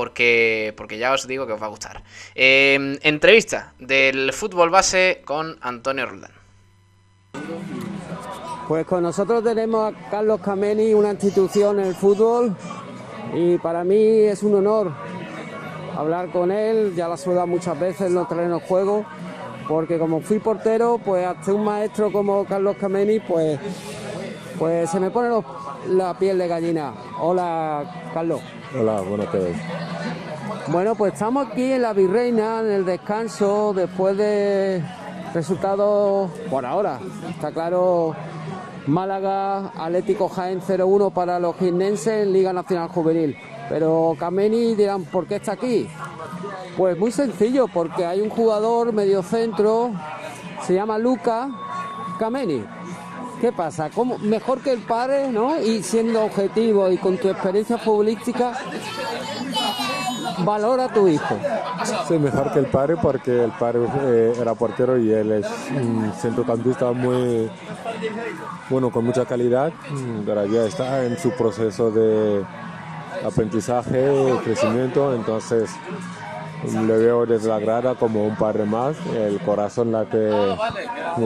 [0.00, 2.02] porque, porque ya os digo que os va a gustar.
[2.34, 6.32] Eh, entrevista del fútbol base con Antonio Roldán.
[8.68, 12.54] Pues con nosotros tenemos a Carlos Cameni, una institución en el fútbol,
[13.32, 14.92] y para mí es un honor
[15.96, 19.06] hablar con él, ya he saludado muchas veces en los terrenos juego,
[19.66, 23.58] porque como fui portero, pues hasta un maestro como Carlos Cameni, pues,
[24.58, 25.44] pues se me pone los-
[25.88, 26.92] la piel de gallina.
[27.20, 28.40] Hola, Carlos.
[28.78, 29.56] Hola, buenas tardes.
[30.68, 34.82] Bueno, pues estamos aquí en la Virreina, en el descanso, después de
[35.32, 36.98] resultados por ahora.
[37.30, 38.14] Está claro,
[38.86, 43.36] Málaga, Atlético Jaén 0-1 para los guinenses en Liga Nacional Juvenil.
[43.68, 45.88] Pero Kameni dirán, ¿por qué está aquí?
[46.76, 49.92] Pues muy sencillo, porque hay un jugador mediocentro,
[50.62, 51.48] se llama Luca
[52.18, 52.64] Kameni.
[53.40, 53.90] ¿Qué pasa?
[53.90, 54.18] ¿Cómo?
[54.18, 55.60] Mejor que el padre, ¿no?
[55.60, 58.52] Y siendo objetivo y con tu experiencia futbolística,
[60.38, 61.36] valora a tu hijo.
[62.08, 66.12] Sí, mejor que el padre porque el padre eh, era portero y él es un
[66.18, 67.50] centrocampista muy,
[68.70, 72.44] bueno, con mucha calidad, mm, pero ya está en su proceso de
[73.24, 74.10] aprendizaje,
[74.44, 75.70] crecimiento, entonces
[76.64, 80.30] le veo desde la grada como un padre más, el corazón late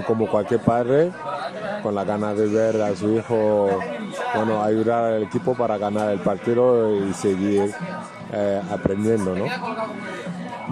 [0.07, 1.11] como- cualquier padre,
[1.83, 3.71] con la gana de ver a su hijo,
[4.35, 7.73] bueno, ayudar al equipo para ganar el partido y seguir
[8.33, 9.45] eh, aprendiendo, ¿no?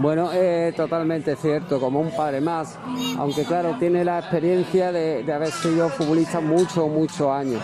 [0.01, 2.79] Bueno, eh, totalmente cierto, como un padre más,
[3.19, 7.61] aunque claro, tiene la experiencia de, haber sido futbolista muchos, muchos años.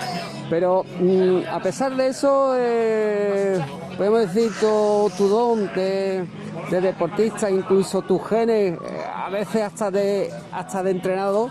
[0.51, 3.65] Pero mm, a pesar de eso, eh,
[3.97, 6.27] podemos decir tu, tu don de,
[6.71, 8.79] de deportista, incluso tus genes, eh,
[9.15, 11.51] a veces hasta de, hasta de entrenador,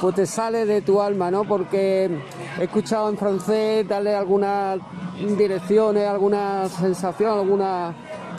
[0.00, 1.42] pues te sale de tu alma, ¿no?
[1.42, 2.08] Porque
[2.56, 4.78] he escuchado en francés darle algunas
[5.36, 7.94] direcciones, alguna sensación, alguna...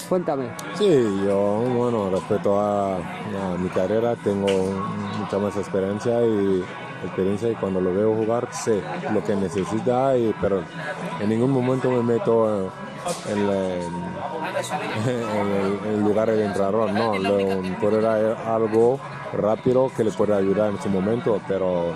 [0.10, 0.50] Cuéntame.
[0.74, 0.90] Sí,
[1.24, 2.98] yo, bueno, respecto a,
[3.60, 4.48] mi carrera, tengo
[5.20, 6.64] mucha más experiencia y
[7.06, 8.82] experiencia y cuando lo veo jugar sé
[9.14, 10.64] lo que necesita, y, pero
[11.20, 12.72] en ningún momento me meto
[13.30, 13.38] en,
[15.86, 17.38] el, lugar del entrenador, no, lo,
[18.48, 19.00] algo
[19.32, 21.94] rápido que le puede ayudar en su momento, pero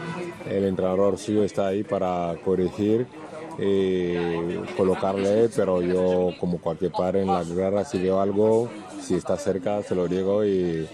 [0.47, 3.07] el entrenador sí está ahí para corregir
[3.59, 8.69] eh, colocarle, pero yo como cualquier padre en la guerra si veo algo,
[9.01, 10.87] si está cerca se lo digo y,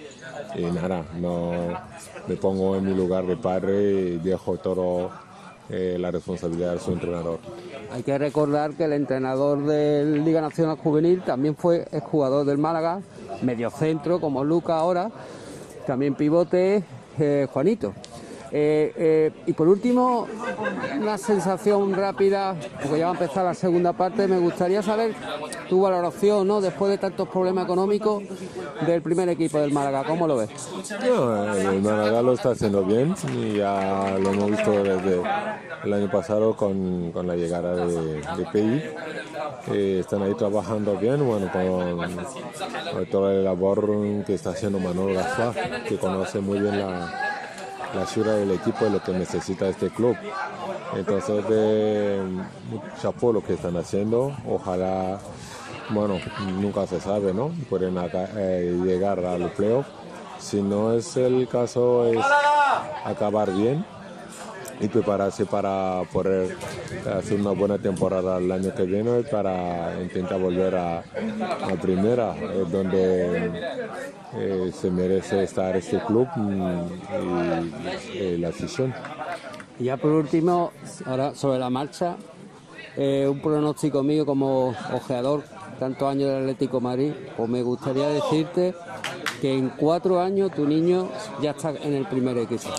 [0.74, 1.52] nada, no
[2.28, 5.10] me pongo en mi lugar de padre y dejo todo
[5.70, 7.40] eh, la responsabilidad de su entrenador.
[7.92, 13.02] Hay que recordar que el entrenador de Liga Nacional Juvenil también fue jugador del Málaga,
[13.42, 15.12] mediocentro como Luca ahora,
[15.86, 16.84] también pivote
[17.20, 17.94] eh, Juanito.
[18.52, 20.28] Eh, eh, y por último,
[21.00, 24.28] una sensación rápida, porque ya va a empezar la segunda parte.
[24.28, 25.14] Me gustaría saber
[25.68, 26.62] tu valoración, ¿no?
[26.62, 28.24] Después de tantos problemas económicos
[28.86, 30.50] del primer equipo del Málaga, ¿cómo lo ves?
[31.06, 35.22] No, el Málaga lo está haciendo bien y ya lo hemos visto desde
[35.84, 38.84] el año pasado con, con la llegada de, de PI.
[39.72, 42.16] Eh, están ahí trabajando bien, bueno, con,
[42.94, 43.90] con toda la labor
[44.26, 47.30] que está haciendo Manuel Gaspar, que conoce muy bien la,
[47.94, 50.16] la ciudad del equipo y lo que necesita este club.
[50.96, 52.22] Entonces, de,
[53.02, 55.20] chapo lo que están haciendo, ojalá,
[55.90, 56.20] bueno,
[56.60, 57.52] nunca se sabe, ¿no?
[57.70, 59.86] Pueden acá, eh, llegar al playoff.
[60.40, 62.26] Si no es el caso, es
[63.06, 63.86] acabar bien
[64.80, 66.56] y prepararse para poder
[67.18, 72.66] hacer una buena temporada el año que viene para intentar volver a, a primera, eh,
[72.72, 73.52] donde
[74.36, 76.82] eh, se merece estar este club mm,
[78.14, 78.94] y, y la afición.
[79.80, 80.72] Y ya por último,
[81.06, 82.16] ahora sobre la marcha,
[82.98, 85.44] eh, un pronóstico mío como ojeador,
[85.80, 88.76] tantos años del Atlético de Madrid, pues me gustaría decirte
[89.42, 91.10] que en cuatro años tu niño
[91.42, 92.70] ya está en el primer equipo.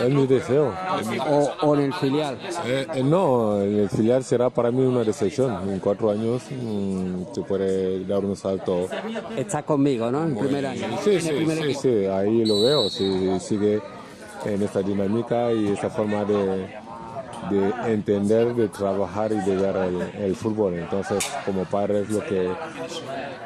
[0.00, 0.72] Es mi deseo.
[1.28, 2.38] O, o en el filial.
[2.66, 5.68] Eh, eh, no, el filial será para mí una decepción.
[5.68, 8.88] En cuatro años mm, se puede dar un salto.
[9.36, 10.24] Estás conmigo, ¿no?
[10.24, 10.98] En primer año.
[11.02, 12.88] Sí, sí, primer sí, sí, ahí lo veo.
[12.88, 13.80] Si sigue
[14.44, 16.83] en esta dinámica y esta forma de,
[17.50, 20.74] de entender, de trabajar y de ver el, el fútbol.
[20.74, 22.50] Entonces, como padre es lo que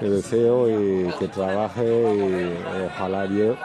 [0.01, 3.57] deseo y que trabaje y ojalá Dios,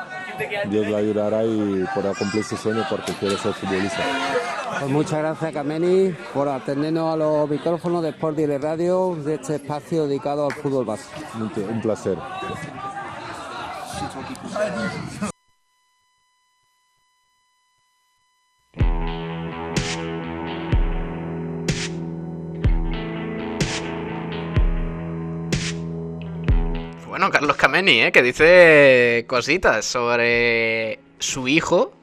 [0.69, 4.03] Dios le ayudará y pueda cumplir su sueño porque quiere ser futbolista.
[4.79, 9.55] Pues muchas gracias, Kameni, por atendernos a los micrófonos de Sport Direct Radio de este
[9.55, 11.05] espacio dedicado al fútbol base.
[11.39, 12.17] Un placer.
[27.31, 28.11] Carlos Kameni, ¿eh?
[28.11, 31.93] que dice cositas sobre su hijo.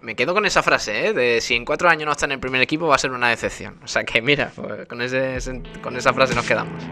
[0.00, 1.12] Me quedo con esa frase, ¿eh?
[1.12, 3.28] De si en cuatro años no está en el primer equipo va a ser una
[3.28, 3.78] decepción.
[3.82, 6.82] O sea que mira, pues, con, esa frase nos quedamos.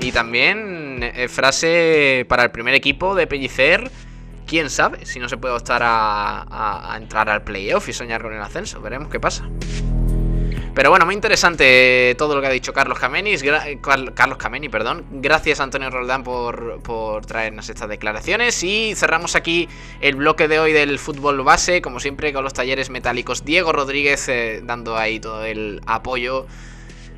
[0.00, 3.90] Y también eh, frase para el primer equipo de Pellicer.
[4.46, 8.40] Quién sabe si no se puede optar a entrar al playoff y soñar con el
[8.40, 8.80] ascenso.
[8.80, 9.48] Veremos qué pasa.
[10.72, 14.38] Pero bueno, muy interesante todo lo que ha dicho Carlos Kamenis, gra- eh, Carl- Carlos
[14.38, 15.04] Kameni, perdón.
[15.10, 18.62] Gracias Antonio Roldán por, por traernos estas declaraciones.
[18.62, 19.68] Y cerramos aquí
[20.00, 23.44] el bloque de hoy del fútbol base, como siempre con los talleres metálicos.
[23.44, 26.46] Diego Rodríguez eh, dando ahí todo el apoyo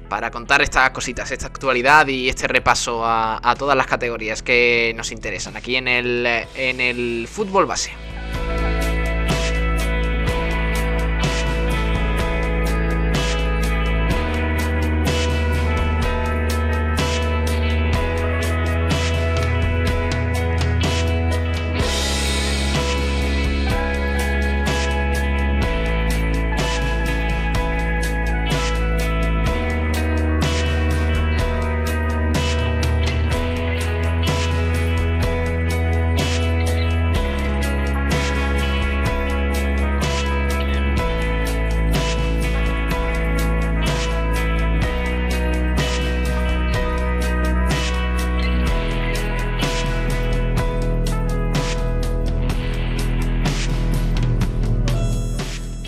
[0.08, 4.92] para contar estas cositas, esta actualidad y este repaso a, a todas las categorías que
[4.96, 7.92] nos interesan aquí en el, en el fútbol base.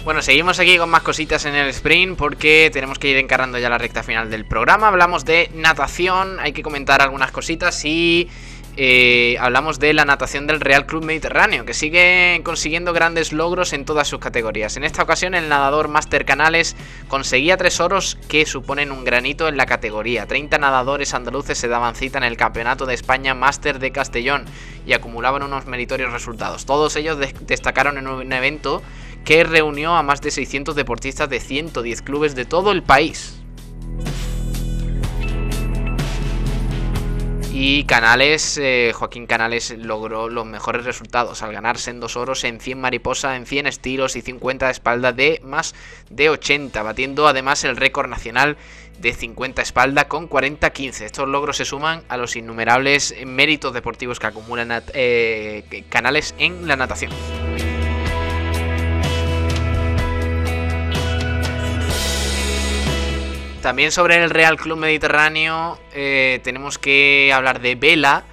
[0.05, 3.70] Bueno, seguimos aquí con más cositas en el sprint porque tenemos que ir encarando ya
[3.70, 4.88] la recta final del programa.
[4.88, 8.28] Hablamos de natación, hay que comentar algunas cositas y
[8.76, 13.86] eh, hablamos de la natación del Real Club Mediterráneo, que sigue consiguiendo grandes logros en
[13.86, 14.76] todas sus categorías.
[14.76, 16.76] En esta ocasión el nadador Master Canales
[17.09, 20.26] conseguía tres oros que suponen un granito en la categoría.
[20.26, 24.44] 30 nadadores andaluces se daban cita en el Campeonato de España Master de Castellón
[24.86, 26.66] y acumulaban unos meritorios resultados.
[26.66, 28.82] Todos ellos de- destacaron en un evento
[29.25, 33.41] que reunió a más de 600 deportistas de 110 clubes de todo el país.
[37.57, 42.81] Y Canales, eh, Joaquín Canales logró los mejores resultados al ganar sendos oros en 100
[42.81, 45.72] mariposa, en 100 estilos y 50 de espalda de más
[46.11, 48.57] de 80, batiendo además el récord nacional
[48.99, 51.03] de 50 espalda con 40-15.
[51.03, 56.75] Estos logros se suman a los innumerables méritos deportivos que acumulan eh, Canales en la
[56.75, 57.12] natación.
[63.65, 68.25] También sobre el Real Club Mediterráneo eh, tenemos que hablar de vela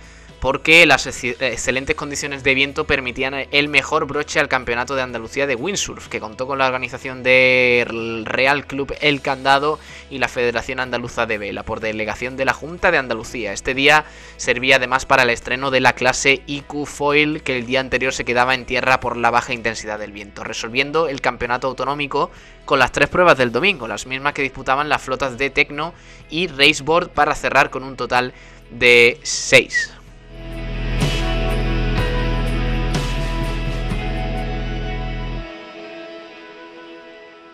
[0.42, 5.54] porque las excelentes condiciones de viento permitían el mejor broche al campeonato de Andalucía de
[5.54, 9.80] windsurf, que contó con la organización del Real Club El Candado
[10.10, 13.54] y la Federación Andaluza de Vela, por delegación de la Junta de Andalucía.
[13.54, 14.06] Este día
[14.38, 18.26] servía además para el estreno de la clase IQ Foil, que el día anterior se
[18.26, 22.32] quedaba en tierra por la baja intensidad del viento, resolviendo el campeonato autonómico
[22.66, 25.94] con las tres pruebas del domingo, las mismas que disputaban las flotas de Tecno
[26.32, 28.34] y Raceboard para cerrar con un total
[28.72, 30.01] de 6.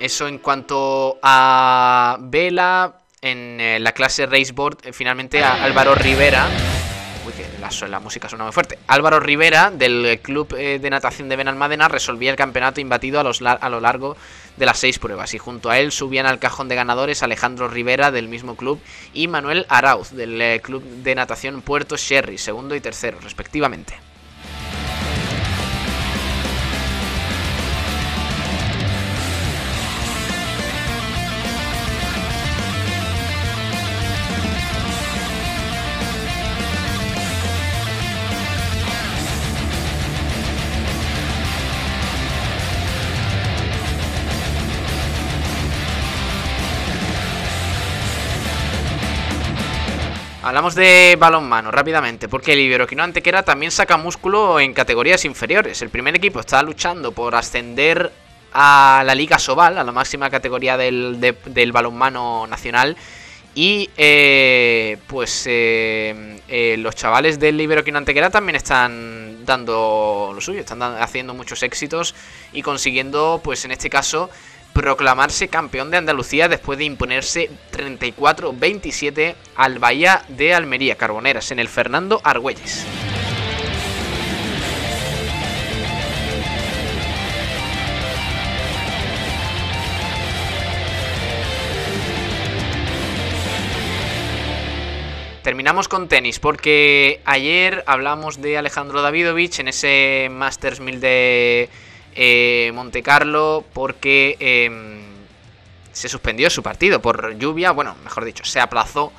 [0.07, 6.47] Eso en cuanto a Vela, en eh, la clase Raceboard, eh, finalmente a Álvaro Rivera.
[7.25, 7.45] Uy, que
[7.89, 8.79] la, música suena muy fuerte.
[8.87, 13.69] Álvaro Rivera, del Club eh, de Natación de Benalmádena, resolvía el campeonato imbatido a, a
[13.69, 14.15] lo largo
[14.55, 15.33] de las seis pruebas.
[15.33, 18.79] Y junto a él subían al cajón de ganadores Alejandro Rivera, del mismo club,
[19.13, 24.06] y Manuel Arauz, del Club de Natación Puerto Sherry, segundo y tercero, respectivamente.
[50.57, 55.83] Hablamos de balonmano rápidamente, porque el Iberoquino Antequera también saca músculo en categorías inferiores.
[55.83, 58.11] El primer equipo está luchando por ascender
[58.53, 62.97] a la Liga Sobal, a la máxima categoría del, balonmano nacional.
[63.53, 70.61] Y eh, pues eh, eh, los chavales del Iberoquino Antequera también están dando lo suyo,
[70.61, 72.15] están haciendo muchos éxitos
[72.51, 74.31] y consiguiendo, pues en este caso,
[74.77, 81.67] proclamarse campeón de Andalucía después de imponerse 34-27 al Bahía de Almería Carboneras en el
[81.67, 82.85] Fernando Argüelles.
[95.41, 101.69] Terminamos con tenis porque ayer hablamos de Alejandro Davidovich en ese Masters 1000 de
[102.17, 105.01] eh, Monte Carlo porque em,
[105.91, 109.13] se suspendió su partido por lluvia, bueno, mejor dicho, se aplazó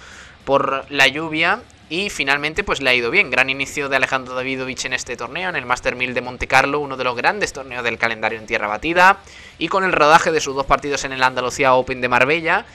[0.44, 3.30] por la lluvia y finalmente pues le ha ido bien.
[3.30, 6.80] Gran inicio de Alejandro Davidovich en este torneo, en el Master 1000 de Monte Carlo,
[6.80, 9.20] uno de los grandes torneos del calendario en tierra batida.
[9.58, 12.66] Y con el rodaje de sus dos partidos en el Andalucía Open de Marbella,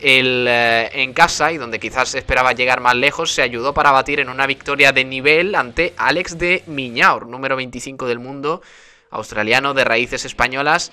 [0.00, 4.20] el, eh, en casa y donde quizás esperaba llegar más lejos, se ayudó para batir
[4.20, 8.62] en una victoria de nivel ante Alex de Miñaur, número 25 del mundo,
[9.12, 10.90] australiano de raíces españolas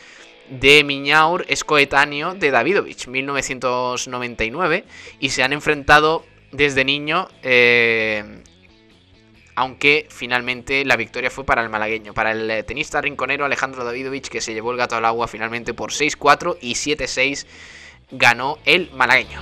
[0.50, 4.86] de Miñaur es coetáneo de Davidovich, 1999,
[5.20, 8.44] y se han enfrentado desde niño, eh,
[9.56, 14.30] aunque finalmente la victoria fue para el malagueño, para el eh, tenista rinconero Alejandro Davidovich,
[14.30, 17.46] que se llevó el gato al agua finalmente por 6-4 y 7-6
[18.12, 19.42] ganó el malagueño.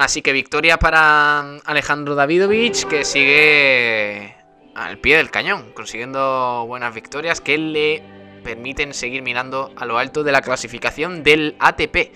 [0.00, 4.34] Así que victoria para Alejandro Davidovich, que sigue
[4.74, 8.02] al pie del cañón, consiguiendo buenas victorias que le
[8.42, 12.14] permiten seguir mirando a lo alto de la clasificación del ATP.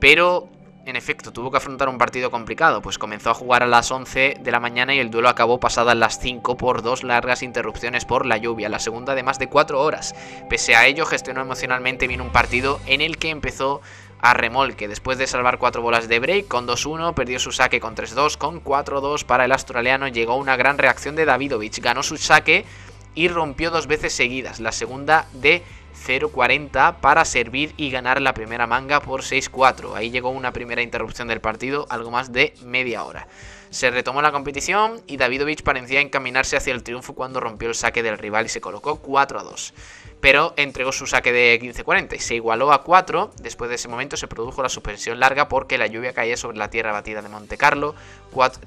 [0.00, 0.48] Pero,
[0.84, 4.38] en efecto, tuvo que afrontar un partido complicado, pues comenzó a jugar a las 11
[4.40, 8.26] de la mañana y el duelo acabó pasadas las 5 por dos largas interrupciones por
[8.26, 10.16] la lluvia, la segunda de más de 4 horas.
[10.50, 13.80] Pese a ello, gestionó emocionalmente bien un partido en el que empezó
[14.22, 14.88] a remolque.
[14.88, 18.64] Después de salvar cuatro bolas de break con 2-1, perdió su saque con 3-2, con
[18.64, 20.08] 4-2 para el australiano.
[20.08, 22.64] Llegó una gran reacción de Davidovich, ganó su saque
[23.14, 24.60] y rompió dos veces seguidas.
[24.60, 25.62] La segunda de
[26.06, 29.94] 0-40 para servir y ganar la primera manga por 6-4.
[29.94, 33.26] Ahí llegó una primera interrupción del partido, algo más de media hora.
[33.70, 38.02] Se retomó la competición y Davidovich parecía encaminarse hacia el triunfo cuando rompió el saque
[38.02, 39.74] del rival y se colocó 4 2.
[40.22, 43.32] Pero entregó su saque de 15-40 y se igualó a 4.
[43.42, 46.70] Después de ese momento se produjo la suspensión larga porque la lluvia caía sobre la
[46.70, 47.96] tierra batida de Monte Carlo.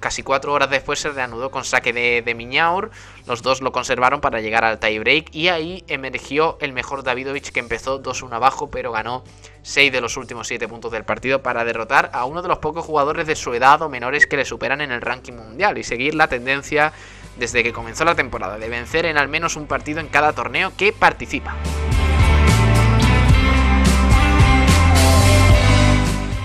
[0.02, 2.92] casi cuatro horas después se reanudó con saque de, de Miñaur.
[3.26, 7.62] Los dos lo conservaron para llegar al tiebreak y ahí emergió el mejor Davidovich que
[7.62, 9.24] empezó 2-1 abajo pero ganó
[9.62, 12.84] 6 de los últimos 7 puntos del partido para derrotar a uno de los pocos
[12.84, 16.16] jugadores de su edad o menores que le superan en el ranking mundial y seguir
[16.16, 16.92] la tendencia
[17.38, 20.74] desde que comenzó la temporada, de vencer en al menos un partido en cada torneo
[20.78, 21.56] que participa.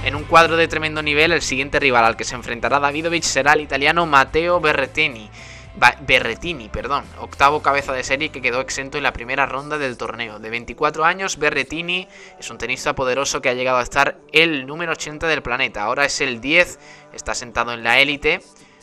[0.04, 3.52] En un cuadro de tremendo nivel, el siguiente rival al que se enfrentará Davidovich será
[3.52, 5.30] el italiano Matteo Berrettini.
[6.00, 10.38] Berretini, perdón, octavo cabeza de serie que quedó exento en la primera ronda del torneo.
[10.38, 14.92] De 24 años, Berretini es un tenista poderoso que ha llegado a estar el número
[14.92, 15.84] 80 del planeta.
[15.84, 16.78] Ahora es el 10,
[17.12, 18.40] está sentado en la élite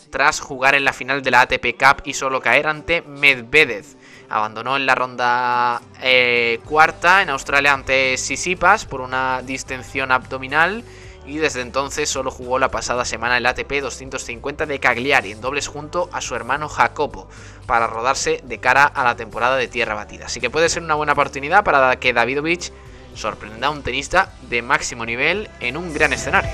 [0.10, 3.86] tras jugar en la final de la ATP Cup y solo caer ante Medvedev.
[4.30, 10.84] Abandonó en la ronda eh, cuarta en Australia ante Sisipas por una distensión abdominal
[11.26, 15.68] y desde entonces solo jugó la pasada semana el ATP 250 de Cagliari en dobles
[15.68, 17.28] junto a su hermano Jacopo
[17.66, 20.26] para rodarse de cara a la temporada de tierra batida.
[20.26, 22.72] Así que puede ser una buena oportunidad para que Davidovich
[23.14, 26.52] sorprenda a un tenista de máximo nivel en un gran escenario.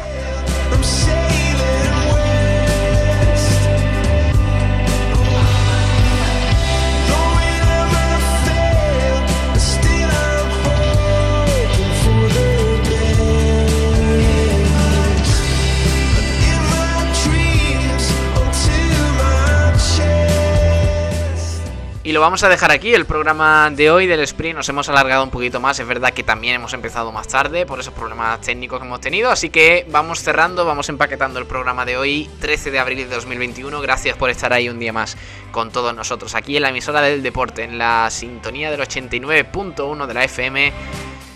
[22.06, 24.58] Y lo vamos a dejar aquí, el programa de hoy del sprint.
[24.58, 27.80] Nos hemos alargado un poquito más, es verdad que también hemos empezado más tarde por
[27.80, 31.96] esos problemas técnicos que hemos tenido, así que vamos cerrando, vamos empaquetando el programa de
[31.96, 35.16] hoy, 13 de abril de 2021, gracias por estar ahí un día más
[35.54, 40.14] con todos nosotros, aquí en la emisora del deporte, en la sintonía del 89.1 de
[40.14, 40.74] la FM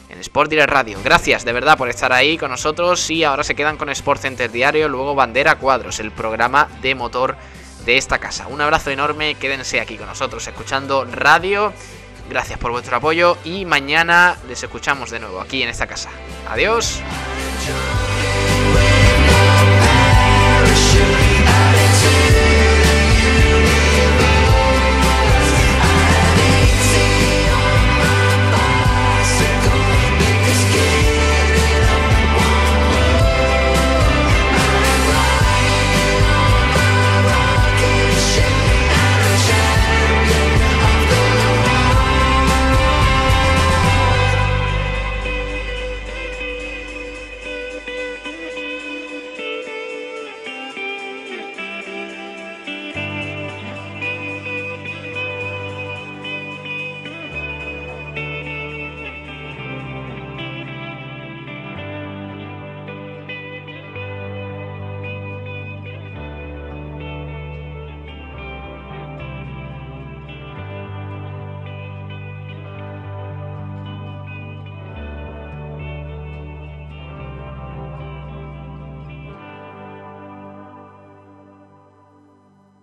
[0.10, 1.00] en Sport Direct Radio.
[1.02, 3.10] Gracias de verdad por estar ahí con nosotros.
[3.10, 7.38] Y ahora se quedan con Sport Center Diario, luego Bandera Cuadros, el programa de motor
[7.88, 8.48] de esta casa.
[8.48, 11.72] Un abrazo enorme, quédense aquí con nosotros escuchando radio.
[12.30, 16.10] Gracias por vuestro apoyo y mañana les escuchamos de nuevo aquí en esta casa.
[16.50, 17.02] Adiós.